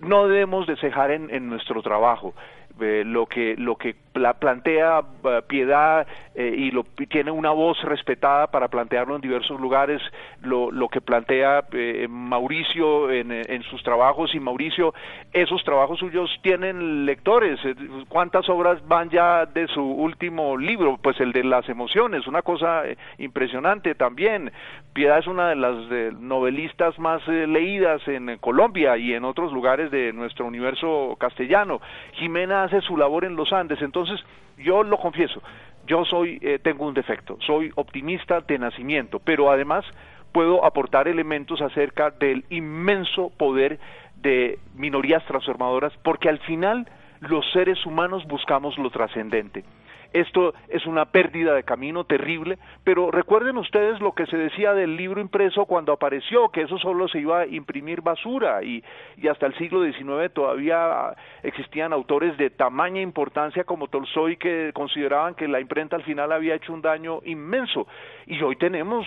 [0.00, 2.34] no debemos de cejar en nuestro trabajo.
[2.80, 8.48] Eh, lo que lo que plantea eh, Piedad eh, y lo tiene una voz respetada
[8.48, 10.02] para plantearlo en diversos lugares.
[10.42, 11.64] Lo, lo que plantea
[12.08, 14.94] Mauricio en, en, sus trabajos y Mauricio
[15.32, 17.60] esos trabajos suyos tienen lectores.
[18.08, 22.82] Cuántas obras van ya de su último libro pues el de las emociones una cosa
[23.18, 24.52] impresionante también.
[24.92, 25.76] Piedad es una de las
[26.20, 31.80] novelistas más leídas en Colombia y en otros lugares de nuestro universo castellano.
[32.12, 33.80] Jimena hace su labor en los Andes.
[33.82, 33.99] Entonces,
[34.58, 35.42] yo lo confieso,
[35.86, 39.84] yo soy, eh, tengo un defecto, soy optimista de nacimiento, pero además
[40.32, 43.78] puedo aportar elementos acerca del inmenso poder
[44.16, 46.86] de minorías transformadoras, porque al final
[47.20, 49.64] los seres humanos buscamos lo trascendente.
[50.12, 54.96] Esto es una pérdida de camino terrible, pero recuerden ustedes lo que se decía del
[54.96, 58.82] libro impreso cuando apareció, que eso solo se iba a imprimir basura y,
[59.16, 65.34] y hasta el siglo XIX todavía existían autores de tamaña importancia como Tolstoy que consideraban
[65.34, 67.86] que la imprenta al final había hecho un daño inmenso.
[68.26, 69.06] Y hoy tenemos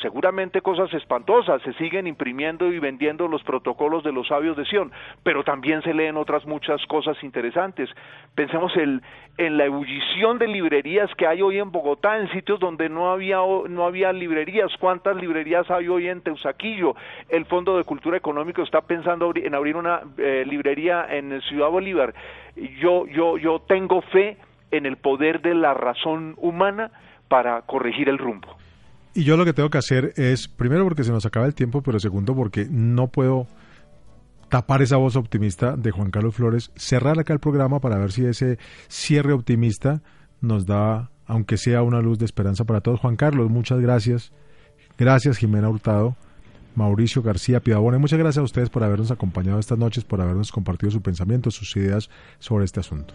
[0.00, 4.90] seguramente cosas espantosas, se siguen imprimiendo y vendiendo los protocolos de los sabios de Sion,
[5.22, 7.88] pero también se leen otras muchas cosas interesantes.
[8.34, 9.02] Pensemos el,
[9.38, 13.38] en la ebullición de librerías que hay hoy en Bogotá, en sitios donde no había,
[13.68, 14.70] no había librerías.
[14.78, 16.94] ¿Cuántas librerías hay hoy en Teusaquillo?
[17.28, 22.14] El Fondo de Cultura Económico está pensando en abrir una eh, librería en Ciudad Bolívar.
[22.80, 24.36] Yo, yo, yo tengo fe
[24.70, 26.90] en el poder de la razón humana
[27.28, 28.48] para corregir el rumbo.
[29.14, 31.82] Y yo lo que tengo que hacer es, primero porque se nos acaba el tiempo,
[31.82, 33.46] pero segundo porque no puedo
[34.52, 38.26] tapar esa voz optimista de Juan Carlos Flores, cerrar acá el programa para ver si
[38.26, 38.58] ese
[38.88, 40.02] cierre optimista
[40.42, 43.00] nos da, aunque sea una luz de esperanza para todos.
[43.00, 44.32] Juan Carlos, muchas gracias.
[44.98, 46.16] Gracias, Jimena Hurtado.
[46.74, 50.90] Mauricio García Pidabone, muchas gracias a ustedes por habernos acompañado estas noches, por habernos compartido
[50.90, 53.14] su pensamiento, sus ideas sobre este asunto.